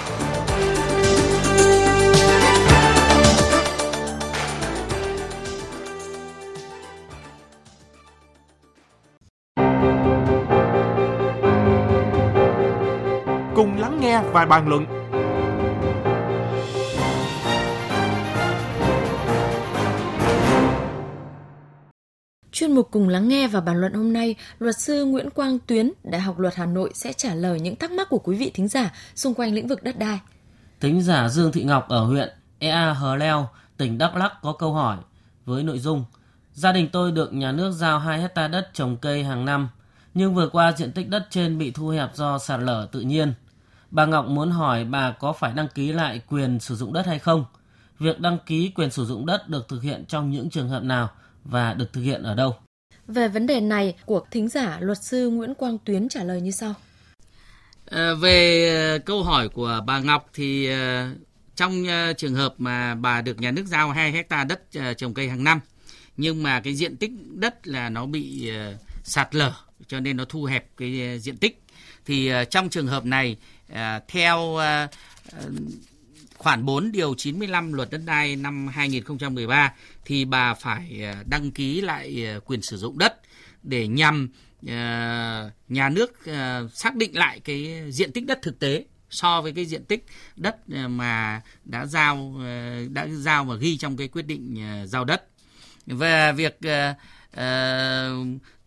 Và 14.34 14.46
bàn 14.46 14.68
luận. 14.68 14.86
chuyên 22.52 22.72
mục 22.72 22.88
cùng 22.92 23.10
lắng 23.10 23.28
nghe 23.28 23.48
và 23.48 23.62
bàn 23.62 23.82
luận 23.82 23.94
hôm 23.94 24.14
nay, 24.14 24.36
luật 24.60 24.78
sư 24.78 25.06
Nguyễn 25.06 25.30
Quang 25.30 25.60
Tuyến, 25.60 25.92
Đại 26.04 26.22
học 26.22 26.40
Luật 26.40 26.56
Hà 26.56 26.66
Nội 26.66 26.92
sẽ 26.94 27.14
trả 27.14 27.36
lời 27.36 27.60
những 27.60 27.76
thắc 27.76 27.92
mắc 27.92 28.10
của 28.10 28.18
quý 28.18 28.36
vị 28.36 28.52
thính 28.54 28.68
giả 28.68 28.94
xung 29.16 29.34
quanh 29.34 29.54
lĩnh 29.54 29.68
vực 29.68 29.84
đất 29.84 30.00
đai. 30.00 30.20
Thính 30.80 31.02
giả 31.02 31.30
Dương 31.30 31.52
Thị 31.52 31.64
Ngọc 31.64 31.90
ở 31.90 32.04
huyện 32.04 32.30
Ea 32.60 32.94
Hờ 32.94 33.16
Leo, 33.16 33.50
tỉnh 33.78 33.98
Đắk 33.98 34.16
Lắk 34.16 34.34
có 34.42 34.54
câu 34.54 34.74
hỏi 34.74 34.98
với 35.46 35.64
nội 35.64 35.80
dung 35.80 36.06
Gia 36.54 36.72
đình 36.72 36.90
tôi 36.92 37.12
được 37.12 37.34
nhà 37.34 37.52
nước 37.52 37.72
giao 37.72 38.00
2 38.00 38.22
hecta 38.22 38.48
đất 38.48 38.70
trồng 38.74 38.98
cây 38.98 39.24
hàng 39.24 39.46
năm, 39.46 39.70
nhưng 40.14 40.36
vừa 40.36 40.50
qua 40.50 40.72
diện 40.72 40.92
tích 40.92 41.10
đất 41.10 41.28
trên 41.30 41.58
bị 41.58 41.72
thu 41.72 41.90
hẹp 41.90 42.16
do 42.16 42.38
sạt 42.38 42.60
lở 42.60 42.88
tự 42.92 43.00
nhiên. 43.00 43.34
Bà 43.92 44.06
Ngọc 44.06 44.26
muốn 44.28 44.52
hỏi 44.52 44.84
bà 44.84 45.12
có 45.20 45.34
phải 45.34 45.54
đăng 45.54 45.68
ký 45.76 45.92
lại 45.92 46.22
quyền 46.28 46.60
sử 46.60 46.76
dụng 46.76 46.94
đất 46.94 47.06
hay 47.06 47.20
không? 47.20 47.46
Việc 48.00 48.20
đăng 48.20 48.38
ký 48.46 48.72
quyền 48.76 48.92
sử 48.92 49.06
dụng 49.06 49.26
đất 49.26 49.50
được 49.50 49.68
thực 49.70 49.84
hiện 49.84 50.06
trong 50.08 50.32
những 50.32 50.50
trường 50.50 50.70
hợp 50.70 50.84
nào 50.84 51.10
và 51.44 51.74
được 51.74 51.94
thực 51.94 52.02
hiện 52.02 52.24
ở 52.24 52.36
đâu? 52.36 52.56
Về 53.08 53.28
vấn 53.28 53.48
đề 53.48 53.62
này, 53.62 53.96
của 54.06 54.22
thính 54.32 54.48
giả 54.48 54.78
luật 54.80 55.04
sư 55.04 55.30
Nguyễn 55.30 55.54
Quang 55.54 55.78
Tuyến 55.78 56.10
trả 56.10 56.24
lời 56.24 56.42
như 56.42 56.52
sau. 56.52 56.74
À, 57.86 58.14
về 58.22 58.70
ờ, 58.94 59.00
câu 59.00 59.24
hỏi 59.24 59.50
của 59.50 59.82
bà 59.86 60.00
Ngọc 60.00 60.30
thì 60.34 60.68
ờ, 60.68 61.08
trong 61.56 61.84
trường 62.18 62.36
hợp 62.36 62.54
mà 62.58 62.96
bà 62.96 63.22
được 63.22 63.40
nhà 63.40 63.52
nước 63.52 63.66
giao 63.66 63.92
2 63.92 64.12
hecta 64.12 64.44
đất 64.44 64.62
trồng 64.98 65.14
cây 65.14 65.30
hàng 65.30 65.44
năm 65.44 65.60
nhưng 66.18 66.44
mà 66.44 66.60
cái 66.60 66.74
diện 66.76 66.98
tích 66.98 67.12
đất 67.36 67.68
là 67.68 67.90
nó 67.90 68.06
bị 68.06 68.52
sạt 69.04 69.36
lở 69.36 69.54
cho 69.88 70.00
nên 70.00 70.18
nó 70.18 70.26
thu 70.26 70.44
hẹp 70.44 70.66
cái 70.78 71.20
diện 71.20 71.38
tích 71.38 71.64
thì 72.06 72.32
trong 72.50 72.70
trường 72.70 72.88
hợp 72.88 73.06
này 73.06 73.38
À, 73.74 74.02
theo 74.08 74.58
à, 74.58 74.88
khoản 76.38 76.66
4 76.66 76.92
điều 76.92 77.14
95 77.18 77.74
luật 77.74 77.92
đất 77.92 78.02
đai 78.06 78.36
năm 78.36 78.68
2013 78.68 79.74
thì 80.06 80.26
bà 80.26 80.54
phải 80.54 81.04
à, 81.04 81.24
đăng 81.30 81.52
ký 81.52 81.82
lại 81.82 82.28
quyền 82.46 82.62
sử 82.62 82.78
dụng 82.78 82.98
đất 82.98 83.20
để 83.64 83.88
nhằm 83.88 84.30
nhà 85.70 85.90
nước 85.92 86.14
xác 86.74 86.96
định 86.96 87.18
lại 87.18 87.40
cái 87.40 87.84
diện 87.90 88.12
tích 88.12 88.26
đất 88.26 88.40
thực 88.42 88.60
tế 88.60 88.86
so 89.10 89.42
với 89.42 89.54
cái 89.54 89.66
diện 89.66 89.86
tích 89.86 90.06
đất 90.36 90.70
mà 90.70 91.42
đã 91.66 91.86
giao 91.86 92.36
đã 92.90 93.08
giao 93.08 93.46
và 93.46 93.56
ghi 93.56 93.78
trong 93.78 93.98
cái 93.98 94.08
quyết 94.08 94.26
định 94.26 94.58
giao 94.86 95.06
đất. 95.06 95.28
Về 95.86 96.34
việc 96.34 96.60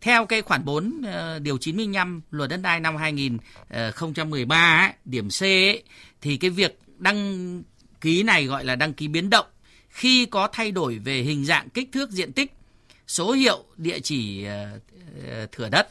theo 0.05 0.27
cái 0.27 0.43
khoản 0.43 0.65
4 0.65 1.03
ờ, 1.07 1.39
điều 1.39 1.59
95 1.59 2.21
luật 2.31 2.51
đất 2.51 2.57
đai 2.63 2.81
năm 2.81 2.97
2013 2.97 4.57
ờ, 4.57 4.87
ấy, 4.87 4.93
điểm 5.05 5.29
C 5.29 5.43
ấy, 5.43 5.83
thì 6.21 6.37
cái 6.37 6.51
việc 6.51 6.79
đăng 6.99 7.63
ký 8.01 8.23
này 8.23 8.47
gọi 8.47 8.65
là 8.65 8.77
đăng 8.77 8.95
ký 8.95 9.09
biến 9.09 9.31
động 9.31 9.47
khi 9.89 10.27
có 10.27 10.49
thay 10.53 10.71
đổi 10.71 10.99
về 10.99 11.23
hình 11.23 11.45
dạng 11.45 11.69
kích 11.71 11.89
thước 11.93 12.11
diện 12.11 12.33
tích 12.33 12.53
số 13.07 13.33
hiệu 13.33 13.65
địa 13.77 14.01
chỉ 14.01 14.45
ờ, 14.45 15.47
thửa 15.53 15.69
đất 15.69 15.89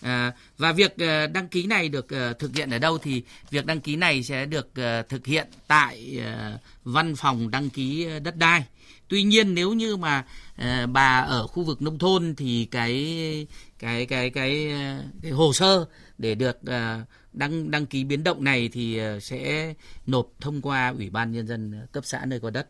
À, 0.00 0.32
và 0.58 0.72
việc 0.72 0.96
đăng 1.32 1.48
ký 1.48 1.66
này 1.66 1.88
được 1.88 2.06
thực 2.38 2.54
hiện 2.54 2.70
ở 2.70 2.78
đâu 2.78 2.98
thì 2.98 3.22
việc 3.50 3.66
đăng 3.66 3.80
ký 3.80 3.96
này 3.96 4.22
sẽ 4.22 4.46
được 4.46 4.68
thực 5.08 5.26
hiện 5.26 5.46
tại 5.66 6.20
văn 6.84 7.16
phòng 7.16 7.50
đăng 7.50 7.70
ký 7.70 8.08
đất 8.22 8.36
đai. 8.36 8.64
Tuy 9.08 9.22
nhiên 9.22 9.54
nếu 9.54 9.72
như 9.72 9.96
mà 9.96 10.24
uh, 10.60 10.90
bà 10.92 11.18
ở 11.20 11.46
khu 11.46 11.62
vực 11.62 11.82
nông 11.82 11.98
thôn 11.98 12.34
thì 12.36 12.64
cái 12.64 13.46
cái 13.78 14.06
cái 14.06 14.30
cái, 14.30 14.72
cái 15.22 15.32
hồ 15.32 15.52
sơ 15.52 15.86
để 16.18 16.34
được 16.34 16.56
uh, 16.60 17.06
đăng 17.36 17.70
đăng 17.70 17.86
ký 17.86 18.04
biến 18.04 18.24
động 18.24 18.44
này 18.44 18.68
thì 18.72 18.98
ờ, 18.98 19.20
sẽ 19.20 19.74
nộp 20.06 20.26
thông 20.40 20.62
qua 20.62 20.94
Ủy 20.98 21.10
ban 21.10 21.32
nhân 21.32 21.46
dân 21.46 21.86
cấp 21.92 22.04
xã 22.06 22.24
nơi 22.24 22.40
có 22.40 22.50
đất. 22.50 22.68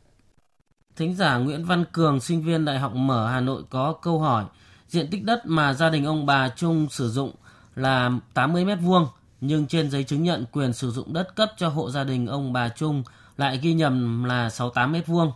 Thính 0.96 1.14
giả 1.14 1.36
Nguyễn 1.36 1.64
Văn 1.64 1.84
Cường, 1.92 2.20
sinh 2.20 2.42
viên 2.42 2.64
Đại 2.64 2.78
học 2.78 2.94
Mở 2.94 3.30
Hà 3.30 3.40
Nội 3.40 3.62
có 3.70 3.92
câu 4.02 4.20
hỏi: 4.20 4.44
diện 4.88 5.10
tích 5.10 5.24
đất 5.24 5.42
mà 5.44 5.72
gia 5.74 5.90
đình 5.90 6.04
ông 6.04 6.26
bà 6.26 6.48
Trung 6.48 6.86
sử 6.90 7.10
dụng 7.10 7.34
là 7.76 8.10
80 8.34 8.64
mét 8.64 8.78
vuông, 8.80 9.08
nhưng 9.40 9.66
trên 9.66 9.90
giấy 9.90 10.04
chứng 10.04 10.22
nhận 10.22 10.44
quyền 10.52 10.72
sử 10.72 10.90
dụng 10.90 11.12
đất 11.12 11.36
cấp 11.36 11.52
cho 11.56 11.68
hộ 11.68 11.90
gia 11.90 12.04
đình 12.04 12.26
ông 12.26 12.52
bà 12.52 12.68
Trung 12.68 13.02
lại 13.36 13.58
ghi 13.62 13.72
nhầm 13.74 14.24
là 14.24 14.50
68 14.50 14.92
mét 14.92 15.06
vuông. 15.06 15.32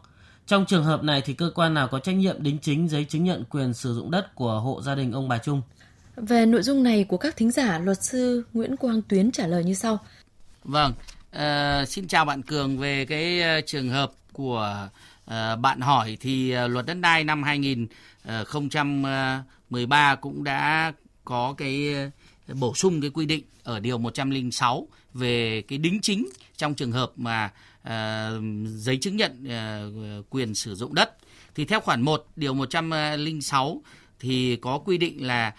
Trong 0.51 0.67
trường 0.67 0.85
hợp 0.85 1.05
này 1.05 1.23
thì 1.25 1.35
cơ 1.35 1.51
quan 1.55 1.75
nào 1.75 1.89
có 1.89 1.99
trách 1.99 2.13
nhiệm 2.13 2.43
đính 2.43 2.59
chính 2.59 2.89
giấy 2.89 3.05
chứng 3.05 3.25
nhận 3.25 3.45
quyền 3.51 3.75
sử 3.75 3.95
dụng 3.95 4.11
đất 4.11 4.35
của 4.35 4.61
hộ 4.61 4.83
gia 4.83 4.95
đình 4.95 5.13
ông 5.13 5.29
bà 5.29 5.39
Trung? 5.39 5.63
Về 6.17 6.47
nội 6.47 6.63
dung 6.63 6.83
này 6.83 7.05
của 7.05 7.17
các 7.17 7.37
thính 7.37 7.51
giả, 7.51 7.79
luật 7.79 8.03
sư 8.03 8.45
Nguyễn 8.53 8.77
Quang 8.77 9.03
Tuyến 9.03 9.31
trả 9.31 9.47
lời 9.47 9.65
như 9.65 9.75
sau. 9.75 9.99
Vâng, 10.65 10.93
uh, 11.37 11.89
xin 11.89 12.09
chào 12.09 12.25
bạn 12.25 12.43
Cường 12.43 12.79
về 12.79 13.05
cái 13.05 13.59
uh, 13.59 13.67
trường 13.67 13.89
hợp 13.89 14.13
của 14.33 14.89
uh, 15.25 15.31
bạn 15.61 15.81
hỏi 15.81 16.17
thì 16.21 16.57
uh, 16.65 16.71
luật 16.71 16.87
đất 16.87 16.97
đai 17.01 17.25
năm 17.25 17.43
2013 17.43 20.15
cũng 20.15 20.45
đã 20.45 20.93
có 21.25 21.55
cái 21.57 21.95
uh, 22.51 22.57
bổ 22.57 22.75
sung 22.75 23.01
cái 23.01 23.11
quy 23.11 23.27
định 23.27 23.43
ở 23.65 23.81
điều 23.81 23.99
106 23.99 24.89
về 25.15 25.63
cái 25.69 25.79
đính 25.79 26.01
chính 26.03 26.29
trong 26.57 26.75
trường 26.75 26.93
hợp 26.93 27.13
mà 27.17 27.45
uh, 27.45 27.51
À, 27.83 28.31
giấy 28.67 28.97
chứng 28.97 29.17
nhận 29.17 29.45
à, 29.49 29.83
quyền 30.31 30.55
sử 30.55 30.75
dụng 30.75 30.95
đất. 30.95 31.17
Thì 31.55 31.65
theo 31.65 31.81
khoản 31.81 32.03
1 32.03 32.27
điều 32.37 32.55
106 32.55 33.83
à, 33.85 33.91
thì 34.21 34.57
có 34.57 34.79
quy 34.79 34.99
định 34.99 35.27
là 35.27 35.55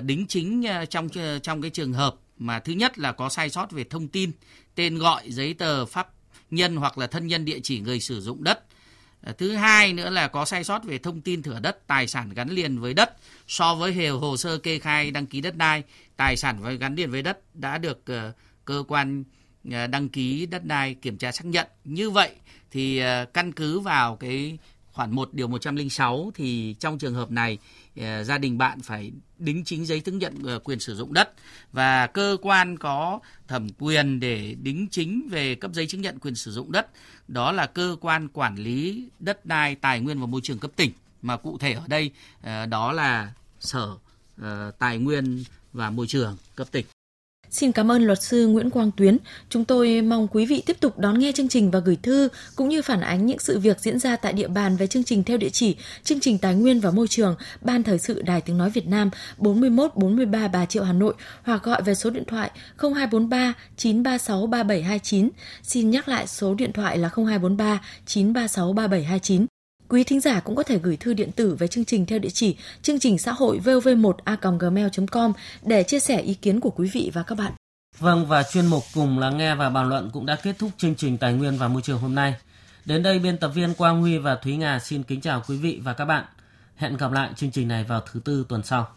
đính 0.00 0.26
chính 0.28 0.64
trong 0.90 1.08
trong 1.42 1.62
cái 1.62 1.70
trường 1.70 1.92
hợp 1.92 2.14
mà 2.38 2.60
thứ 2.60 2.72
nhất 2.72 2.98
là 2.98 3.12
có 3.12 3.28
sai 3.28 3.50
sót 3.50 3.70
về 3.70 3.84
thông 3.84 4.08
tin, 4.08 4.30
tên 4.74 4.98
gọi, 4.98 5.30
giấy 5.30 5.54
tờ 5.54 5.86
pháp 5.86 6.08
nhân 6.50 6.76
hoặc 6.76 6.98
là 6.98 7.06
thân 7.06 7.26
nhân 7.26 7.44
địa 7.44 7.60
chỉ 7.62 7.80
người 7.80 8.00
sử 8.00 8.20
dụng 8.20 8.44
đất 8.44 8.64
thứ 9.38 9.52
hai 9.52 9.92
nữa 9.92 10.10
là 10.10 10.28
có 10.28 10.44
sai 10.44 10.64
sót 10.64 10.84
về 10.84 10.98
thông 10.98 11.20
tin 11.20 11.42
thửa 11.42 11.60
đất, 11.60 11.86
tài 11.86 12.06
sản 12.06 12.34
gắn 12.34 12.48
liền 12.48 12.78
với 12.78 12.94
đất 12.94 13.16
so 13.46 13.74
với 13.74 13.92
hề 13.92 14.08
hồ 14.08 14.36
sơ 14.36 14.58
kê 14.58 14.78
khai, 14.78 15.10
đăng 15.10 15.26
ký 15.26 15.40
đất 15.40 15.56
đai, 15.56 15.82
tài 16.16 16.36
sản 16.36 16.78
gắn 16.78 16.94
liền 16.94 17.10
với 17.10 17.22
đất 17.22 17.38
đã 17.54 17.78
được 17.78 18.04
cơ 18.64 18.84
quan 18.88 19.24
À, 19.72 19.86
đăng 19.86 20.08
ký 20.08 20.46
đất 20.46 20.64
đai 20.64 20.94
kiểm 20.94 21.18
tra 21.18 21.32
xác 21.32 21.46
nhận. 21.46 21.66
Như 21.84 22.10
vậy 22.10 22.34
thì 22.70 22.98
à, 22.98 23.24
căn 23.24 23.52
cứ 23.52 23.80
vào 23.80 24.16
cái 24.16 24.58
khoản 24.92 25.10
1 25.14 25.34
điều 25.34 25.48
106 25.48 26.30
thì 26.34 26.74
trong 26.80 26.98
trường 26.98 27.14
hợp 27.14 27.30
này 27.30 27.58
à, 28.00 28.24
gia 28.24 28.38
đình 28.38 28.58
bạn 28.58 28.80
phải 28.80 29.12
đính 29.38 29.64
chính 29.64 29.86
giấy 29.86 30.00
chứng 30.00 30.18
nhận 30.18 30.34
quyền 30.64 30.80
sử 30.80 30.94
dụng 30.94 31.12
đất 31.12 31.32
và 31.72 32.06
cơ 32.06 32.36
quan 32.42 32.78
có 32.78 33.20
thẩm 33.48 33.68
quyền 33.78 34.20
để 34.20 34.56
đính 34.62 34.88
chính 34.90 35.28
về 35.30 35.54
cấp 35.54 35.70
giấy 35.74 35.86
chứng 35.86 36.02
nhận 36.02 36.18
quyền 36.18 36.34
sử 36.34 36.52
dụng 36.52 36.72
đất. 36.72 36.88
Đó 37.28 37.52
là 37.52 37.66
cơ 37.66 37.96
quan 38.00 38.28
quản 38.28 38.56
lý 38.56 39.08
đất 39.20 39.46
đai 39.46 39.74
tài 39.74 40.00
nguyên 40.00 40.20
và 40.20 40.26
môi 40.26 40.40
trường 40.44 40.58
cấp 40.58 40.70
tỉnh. 40.76 40.92
Mà 41.22 41.36
cụ 41.36 41.58
thể 41.58 41.72
ở 41.72 41.82
đây 41.86 42.10
đó 42.66 42.92
là 42.92 43.32
sở 43.60 43.96
tài 44.78 44.98
nguyên 44.98 45.44
và 45.72 45.90
môi 45.90 46.06
trường 46.06 46.36
cấp 46.56 46.68
tỉnh. 46.70 46.86
Xin 47.54 47.72
cảm 47.72 47.90
ơn 47.90 48.02
luật 48.02 48.22
sư 48.22 48.46
Nguyễn 48.46 48.70
Quang 48.70 48.90
Tuyến. 48.90 49.18
Chúng 49.48 49.64
tôi 49.64 50.02
mong 50.02 50.28
quý 50.28 50.46
vị 50.46 50.62
tiếp 50.66 50.76
tục 50.80 50.98
đón 50.98 51.18
nghe 51.18 51.32
chương 51.32 51.48
trình 51.48 51.70
và 51.70 51.78
gửi 51.78 51.96
thư 52.02 52.28
cũng 52.56 52.68
như 52.68 52.82
phản 52.82 53.00
ánh 53.00 53.26
những 53.26 53.38
sự 53.38 53.58
việc 53.58 53.80
diễn 53.80 53.98
ra 53.98 54.16
tại 54.16 54.32
địa 54.32 54.48
bàn 54.48 54.76
về 54.76 54.86
chương 54.86 55.04
trình 55.04 55.24
theo 55.24 55.36
địa 55.36 55.48
chỉ 55.48 55.76
chương 56.04 56.20
trình 56.20 56.38
Tài 56.38 56.54
nguyên 56.54 56.80
và 56.80 56.90
Môi 56.90 57.08
trường, 57.08 57.36
Ban 57.60 57.82
Thời 57.82 57.98
sự 57.98 58.22
Đài 58.22 58.40
Tiếng 58.40 58.58
Nói 58.58 58.70
Việt 58.70 58.86
Nam 58.86 59.10
41 59.38 59.96
43 59.96 60.48
Bà 60.48 60.66
Triệu 60.66 60.84
Hà 60.84 60.92
Nội 60.92 61.14
hoặc 61.42 61.62
gọi 61.62 61.82
về 61.82 61.94
số 61.94 62.10
điện 62.10 62.24
thoại 62.26 62.50
0243 62.78 63.54
936 63.76 64.46
3729. 64.46 65.30
Xin 65.62 65.90
nhắc 65.90 66.08
lại 66.08 66.26
số 66.26 66.54
điện 66.54 66.72
thoại 66.72 66.98
là 66.98 67.08
0243 67.08 67.80
936 68.06 68.72
3729. 68.72 69.53
Quý 69.88 70.04
thính 70.04 70.20
giả 70.20 70.40
cũng 70.40 70.56
có 70.56 70.62
thể 70.62 70.78
gửi 70.78 70.96
thư 70.96 71.14
điện 71.14 71.32
tử 71.32 71.56
về 71.58 71.66
chương 71.66 71.84
trình 71.84 72.06
theo 72.06 72.18
địa 72.18 72.30
chỉ 72.30 72.56
chương 72.82 72.98
trình 72.98 73.18
xã 73.18 73.32
hội 73.32 73.60
vov1a.gmail.com 73.64 75.32
để 75.62 75.82
chia 75.82 76.00
sẻ 76.00 76.20
ý 76.20 76.34
kiến 76.34 76.60
của 76.60 76.70
quý 76.70 76.90
vị 76.92 77.10
và 77.14 77.22
các 77.22 77.38
bạn. 77.38 77.52
Vâng 77.98 78.26
và 78.26 78.42
chuyên 78.42 78.66
mục 78.66 78.82
cùng 78.94 79.18
lắng 79.18 79.36
nghe 79.36 79.54
và 79.54 79.70
bàn 79.70 79.88
luận 79.88 80.10
cũng 80.12 80.26
đã 80.26 80.36
kết 80.42 80.58
thúc 80.58 80.70
chương 80.76 80.94
trình 80.94 81.18
Tài 81.18 81.32
nguyên 81.32 81.58
và 81.58 81.68
Môi 81.68 81.82
trường 81.82 81.98
hôm 81.98 82.14
nay. 82.14 82.34
Đến 82.84 83.02
đây, 83.02 83.18
biên 83.18 83.38
tập 83.38 83.48
viên 83.48 83.74
Quang 83.74 84.00
Huy 84.00 84.18
và 84.18 84.34
Thúy 84.34 84.56
Nga 84.56 84.78
xin 84.78 85.02
kính 85.02 85.20
chào 85.20 85.42
quý 85.48 85.56
vị 85.56 85.80
và 85.84 85.92
các 85.92 86.04
bạn. 86.04 86.24
Hẹn 86.76 86.96
gặp 86.96 87.12
lại 87.12 87.30
chương 87.36 87.50
trình 87.50 87.68
này 87.68 87.84
vào 87.84 88.00
thứ 88.12 88.20
tư 88.24 88.46
tuần 88.48 88.62
sau. 88.62 88.94